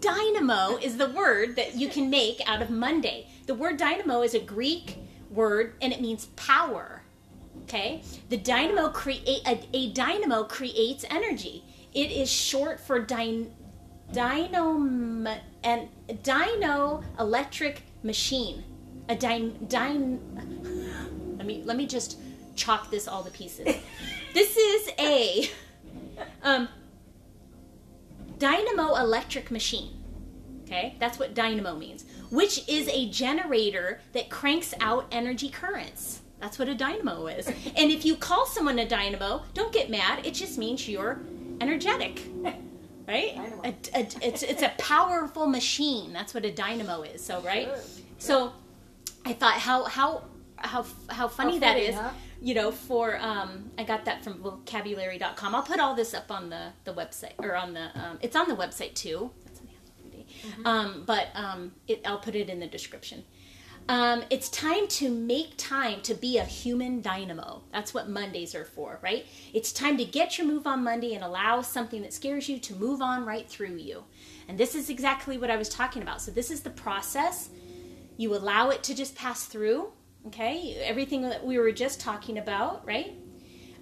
[0.00, 3.28] Dynamo is the word that you can make out of Monday.
[3.46, 4.98] The word dynamo is a Greek
[5.30, 6.95] word and it means power.
[7.66, 8.02] Okay?
[8.28, 11.64] The dynamo create a, a dynamo creates energy.
[11.92, 13.48] It is short for dy,
[14.12, 15.88] dynamo and
[16.22, 18.62] dyno electric machine
[19.08, 20.20] a dime dime
[21.38, 22.18] let me let me just
[22.54, 23.76] chalk this all to pieces
[24.34, 25.50] this is a
[26.42, 26.68] um,
[28.38, 29.90] dynamo electric machine
[30.64, 36.58] okay that's what dynamo means which is a generator that cranks out energy currents that's
[36.58, 40.34] what a dynamo is and if you call someone a dynamo don't get mad it
[40.34, 41.18] just means you're
[41.60, 42.22] energetic
[43.08, 47.66] right a, a, it's, it's a powerful machine that's what a dynamo is so right
[47.66, 47.80] sure.
[48.18, 48.52] so
[49.26, 50.22] I thought how how
[50.56, 51.94] how how funny, how that is.
[51.94, 52.10] Huh?
[52.40, 55.54] You know, for um, I got that from vocabulary.com.
[55.54, 58.48] I'll put all this up on the the website or on the um, it's on
[58.48, 59.30] the website too.
[60.42, 60.66] Mm-hmm.
[60.66, 63.24] Um, but um, it, I'll put it in the description.
[63.88, 67.62] Um, it's time to make time to be a human dynamo.
[67.72, 69.26] That's what Mondays are for, right?
[69.52, 72.74] It's time to get your move on Monday and allow something that scares you to
[72.74, 74.02] move on right through you.
[74.48, 76.20] And this is exactly what I was talking about.
[76.20, 77.50] So, this is the process
[78.16, 79.92] you allow it to just pass through,
[80.26, 80.82] okay?
[80.82, 83.14] Everything that we were just talking about, right?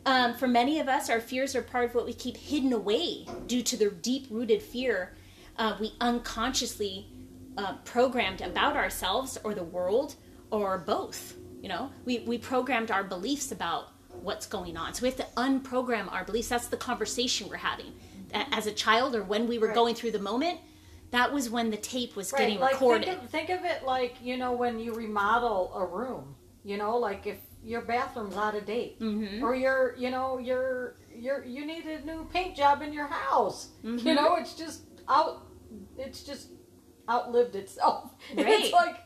[0.04, 3.26] Um, for many of us, our fears are part of what we keep hidden away
[3.46, 5.14] due to the deep rooted fear
[5.56, 7.06] uh, we unconsciously
[7.56, 10.16] uh, programmed about ourselves or the world
[10.50, 11.34] or both.
[11.62, 14.94] You know, we, we programmed our beliefs about what's going on.
[14.94, 16.48] So we have to unprogram our beliefs.
[16.48, 17.92] That's the conversation we're having.
[18.32, 19.74] As a child or when we were right.
[19.74, 20.60] going through the moment,
[21.10, 23.06] that was when the tape was right, getting like recorded.
[23.06, 26.34] Think of, think of it like you know when you remodel a room.
[26.64, 29.42] You know, like if your bathroom's out of date, mm-hmm.
[29.42, 33.68] or you're, you know, you're, you're, you need a new paint job in your house.
[33.84, 34.06] Mm-hmm.
[34.06, 35.46] You know, it's just out,
[35.96, 36.48] it's just
[37.08, 38.14] outlived itself.
[38.36, 38.46] Right.
[38.48, 38.96] It's like,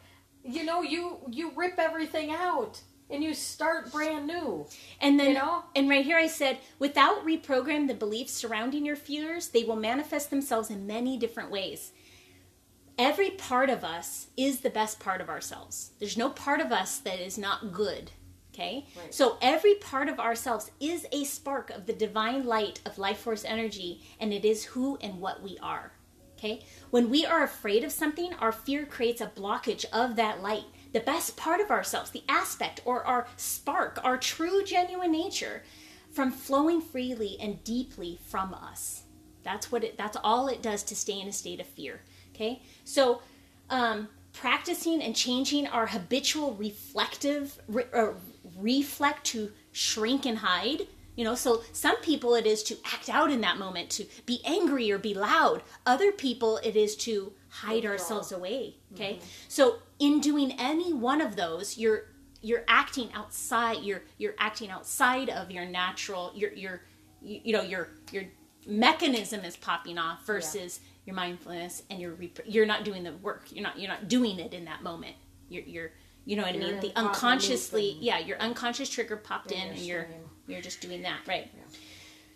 [0.44, 2.80] you know, you you rip everything out
[3.10, 4.66] and you start brand new.
[5.00, 5.64] And then, you know?
[5.74, 10.30] and right here I said, without reprogram the beliefs surrounding your fears, they will manifest
[10.30, 11.92] themselves in many different ways.
[12.98, 15.92] Every part of us is the best part of ourselves.
[16.00, 18.10] There's no part of us that is not good.
[18.52, 18.86] Okay?
[18.96, 19.14] Right.
[19.14, 23.44] So every part of ourselves is a spark of the divine light of life force
[23.44, 25.92] energy, and it is who and what we are.
[26.38, 26.64] Okay?
[26.90, 31.00] When we are afraid of something, our fear creates a blockage of that light the
[31.00, 35.62] best part of ourselves, the aspect or our spark, our true, genuine nature,
[36.10, 39.02] from flowing freely and deeply from us.
[39.42, 39.96] That's what it.
[39.96, 42.00] That's all it does to stay in a state of fear.
[42.34, 43.22] Okay, so
[43.70, 48.12] um, practicing and changing our habitual reflective re, uh,
[48.56, 50.86] reflect to shrink and hide
[51.18, 54.40] You know, so some people it is to act out in that moment, to be
[54.44, 55.64] angry or be loud.
[55.84, 58.76] Other people it is to hide ourselves away.
[58.94, 59.14] Okay.
[59.14, 59.24] Mm-hmm.
[59.48, 62.04] So in doing any one of those, you're
[62.40, 66.82] you're acting outside you're you're acting outside of your natural your your
[67.20, 68.22] you, you know your your
[68.64, 71.06] mechanism is popping off versus yeah.
[71.06, 74.54] your mindfulness and you're you're not doing the work you're not you're not doing it
[74.54, 75.16] in that moment
[75.48, 75.90] you're you're
[76.24, 76.80] you know what you're I mean?
[76.80, 80.06] The unconsciously, yeah, your unconscious trigger popped in, and you're
[80.48, 81.50] you're just doing that, right?
[81.54, 81.62] Yeah.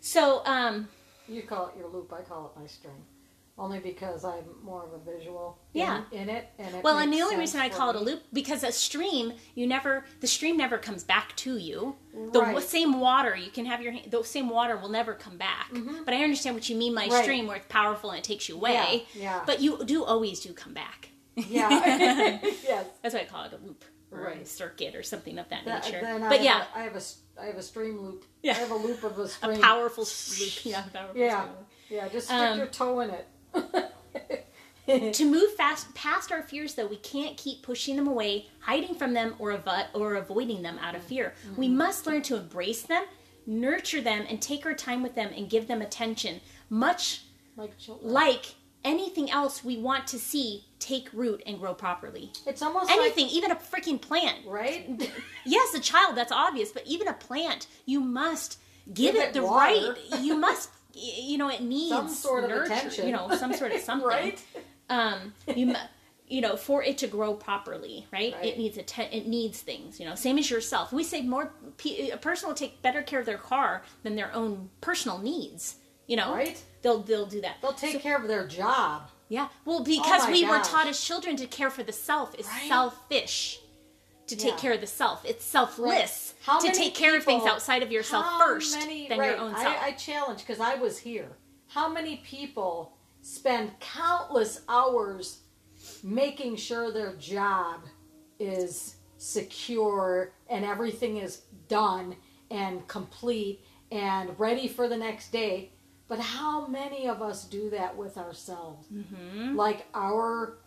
[0.01, 0.89] So, um,
[1.29, 2.13] you call it your loop.
[2.13, 3.05] I call it my string,
[3.57, 5.59] only because I'm more of a visual.
[5.73, 6.03] Yeah.
[6.13, 7.99] In, in it, and it well, and the only reason I call me.
[7.99, 11.97] it a loop because a stream, you never the stream never comes back to you.
[12.13, 12.55] Right.
[12.55, 15.71] The same water you can have your the same water will never come back.
[15.73, 16.05] Mm-hmm.
[16.05, 17.23] But I understand what you mean by right.
[17.23, 19.07] stream, where it's powerful and it takes you away.
[19.15, 19.23] Yeah.
[19.23, 19.43] yeah.
[19.47, 21.11] But you do always do come back.
[21.37, 21.69] Yeah.
[22.43, 22.87] yes.
[23.03, 24.47] That's why I call it a loop or right.
[24.47, 26.01] circuit or something of that, that nature.
[26.03, 27.03] But I yeah, a, I have a
[27.41, 28.25] I have a stream loop.
[28.43, 28.53] Yeah.
[28.53, 29.53] I have a loop of a stream.
[29.59, 30.65] a powerful loop.
[30.65, 31.47] Yeah, powerful yeah.
[31.89, 33.29] Yeah, just stick um, your toe in it.
[35.13, 39.13] to move fast past our fears, though, we can't keep pushing them away, hiding from
[39.13, 41.35] them, or avo- or avoiding them out of fear.
[41.47, 41.61] Mm-hmm.
[41.61, 43.05] We must learn to embrace them,
[43.47, 46.41] nurture them, and take our time with them and give them attention.
[46.71, 47.25] Much
[47.57, 48.55] like, like
[48.85, 52.33] anything else we want to see take root and grow properly.
[52.47, 54.39] It's almost anything, like, even a freaking plant.
[54.47, 55.11] Right?
[55.47, 58.59] yes, a child, that's obvious, but even a plant, you must
[58.93, 59.97] give, give it, it, the water.
[60.11, 60.21] right.
[60.21, 63.07] You must, you know, it needs some sort nurture, of attention.
[63.07, 64.09] You know, some sort of something.
[64.09, 64.43] right?
[64.91, 65.75] Um, you,
[66.33, 68.35] you know, for it to grow properly, right?
[68.35, 68.45] right.
[68.45, 70.01] It needs a it needs things.
[70.01, 70.93] You know, same as yourself.
[70.93, 71.53] We say more.
[71.85, 75.77] A person will take better care of their car than their own personal needs.
[76.07, 76.63] You know, right?
[76.83, 77.57] They'll they'll do that.
[77.61, 79.11] They'll take so, care of their job.
[79.29, 79.49] Yeah.
[79.65, 80.51] Well, oh because oh we gosh.
[80.51, 82.69] were taught as children to care for the self is right?
[82.69, 83.61] selfish.
[84.29, 86.61] To take care of the self, it's selfless right.
[86.61, 89.31] to take care people, of things outside of yourself first many, than right.
[89.31, 89.77] your own self.
[89.83, 91.37] I, I challenge because I was here.
[91.67, 95.41] How many people spend countless hours
[96.03, 97.81] making sure their job
[98.39, 102.17] is secure and everything is done
[102.51, 105.72] and complete and ready for the next day
[106.13, 108.87] but how many of us do that with ourselves?
[108.93, 109.57] Mm-hmm.
[109.57, 110.59] Like our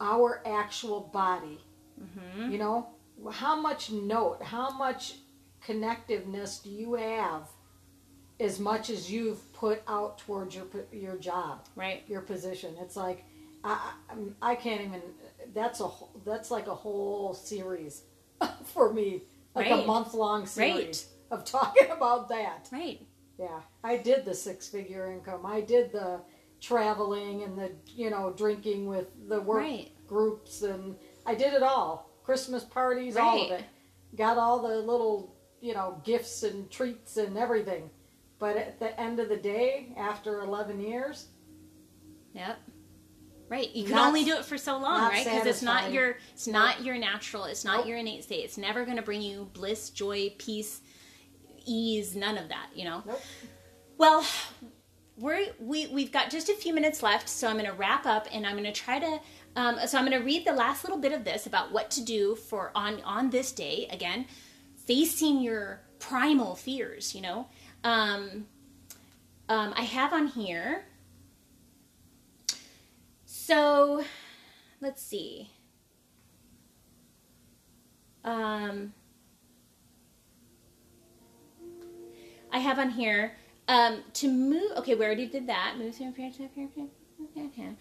[0.00, 1.60] our actual body.
[2.02, 2.50] Mm-hmm.
[2.50, 2.88] You know,
[3.30, 5.16] how much note, how much
[5.62, 7.42] connectiveness do you have
[8.40, 12.02] as much as you've put out towards your your job, right?
[12.08, 12.74] Your position.
[12.80, 13.22] It's like
[13.64, 13.92] I
[14.40, 15.02] I, can't even.
[15.52, 15.90] That's a
[16.24, 18.00] that's like a whole series
[18.72, 19.24] for me,
[19.54, 19.84] like right.
[19.84, 21.38] a month long series right.
[21.38, 22.70] of talking about that.
[22.72, 23.06] Right.
[23.38, 25.44] Yeah, I did the six figure income.
[25.44, 26.20] I did the
[26.60, 29.90] traveling and the you know drinking with the work right.
[30.06, 32.10] groups and I did it all.
[32.24, 33.24] Christmas parties, right.
[33.24, 33.64] all of it.
[34.16, 37.90] Got all the little you know gifts and treats and everything.
[38.38, 41.28] But at the end of the day, after eleven years,
[42.34, 42.58] yep.
[43.48, 45.24] Right, you can not, only do it for so long, right?
[45.24, 47.86] Because it's not your it's not your natural, it's not nope.
[47.86, 48.44] your innate state.
[48.44, 50.80] It's never going to bring you bliss, joy, peace,
[51.66, 53.02] ease, none of that, you know?
[53.04, 53.20] Nope.
[53.98, 54.24] Well,
[55.18, 58.26] we're, we, we've got just a few minutes left, so I'm going to wrap up
[58.32, 59.20] and I'm going to try to.
[59.56, 62.04] Um, so I'm going to read the last little bit of this about what to
[62.04, 63.88] do for on on this day.
[63.90, 64.26] Again,
[64.84, 67.14] facing your primal fears.
[67.14, 67.48] You know,
[67.82, 68.46] um,
[69.48, 70.84] um, I have on here.
[73.24, 74.04] So,
[74.80, 75.50] let's see.
[78.24, 78.92] Um,
[82.52, 83.36] I have on here
[83.68, 84.72] um, to move.
[84.78, 85.74] Okay, we already did that.
[85.78, 86.48] Move here, here, here,
[87.34, 87.76] here, here.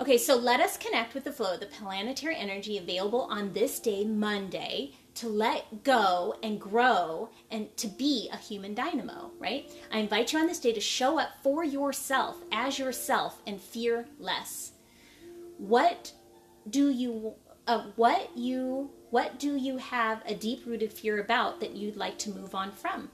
[0.00, 3.78] Okay, so let us connect with the flow of the planetary energy available on this
[3.78, 9.70] day, Monday, to let go and grow and to be a human dynamo, right?
[9.92, 14.06] I invite you on this day to show up for yourself as yourself and fear
[14.18, 14.72] less.
[15.58, 16.12] What
[16.70, 17.34] do you,
[17.66, 22.18] uh, what you what do you have a deep rooted fear about that you'd like
[22.18, 23.10] to move on from?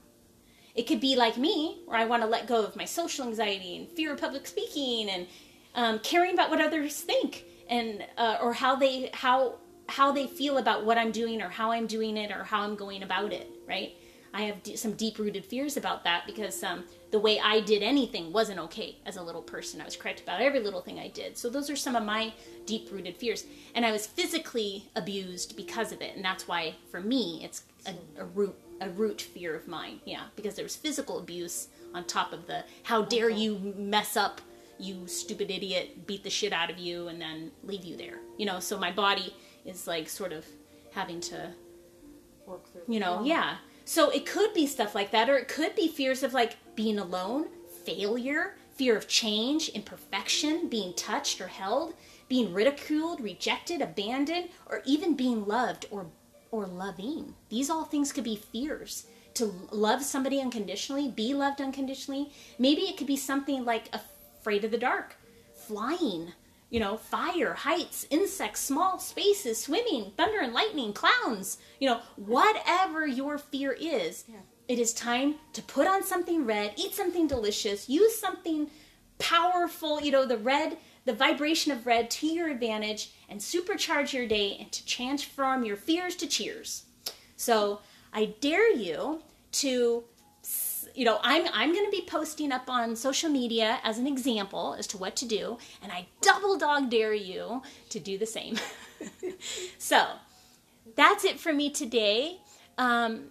[0.75, 3.77] It could be like me, where I want to let go of my social anxiety
[3.77, 5.27] and fear of public speaking and
[5.73, 9.55] um, caring about what others think and uh, or how they how
[9.89, 12.75] how they feel about what I'm doing or how I'm doing it or how I'm
[12.75, 13.49] going about it.
[13.67, 13.95] Right?
[14.33, 17.83] I have d- some deep rooted fears about that because um, the way I did
[17.83, 19.79] anything wasn't okay as a little person.
[19.79, 21.37] I was correct about every little thing I did.
[21.37, 22.33] So those are some of my
[22.65, 23.45] deep rooted fears.
[23.75, 26.15] And I was physically abused because of it.
[26.15, 29.99] And that's why, for me, it's a, a root a root fear of mine.
[30.05, 34.41] Yeah, because there was physical abuse on top of the how dare you mess up,
[34.77, 38.19] you stupid idiot, beat the shit out of you, and then leave you there.
[38.37, 39.33] You know, so my body
[39.65, 40.45] is like sort of
[40.91, 41.53] having to
[42.45, 42.81] work through.
[42.87, 43.57] You know, yeah.
[43.87, 46.99] So it could be stuff like that, or it could be fears of like being
[46.99, 47.45] alone,
[47.85, 51.93] failure, fear of change, imperfection, being touched or held,
[52.27, 56.07] being ridiculed, rejected, abandoned, or even being loved or
[56.51, 57.33] or loving.
[57.47, 59.05] These all things could be fears.
[59.35, 62.33] To love somebody unconditionally, be loved unconditionally.
[62.59, 65.15] Maybe it could be something like afraid of the dark,
[65.55, 66.33] flying,
[66.69, 73.07] you know, fire, heights, insects, small spaces, swimming, thunder and lightning, clowns, you know, whatever
[73.07, 74.25] your fear is.
[74.27, 74.39] Yeah.
[74.67, 78.69] It is time to put on something red, eat something delicious, use something
[79.17, 84.27] powerful, you know, the red the vibration of red to your advantage and supercharge your
[84.27, 86.83] day and to transform your fears to cheers.
[87.37, 87.79] So
[88.13, 89.21] I dare you
[89.53, 90.03] to
[90.97, 94.75] you know i'm i'm going to be posting up on social media as an example
[94.77, 98.57] as to what to do and i double dog dare you to do the same
[99.77, 100.05] so
[100.95, 102.39] that's it for me today
[102.77, 103.25] um,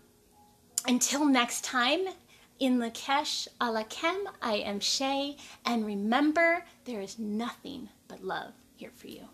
[0.86, 2.06] until next time
[2.58, 9.08] in Lakesh Alakem, I am Shay, and remember, there is nothing but love here for
[9.08, 9.28] you.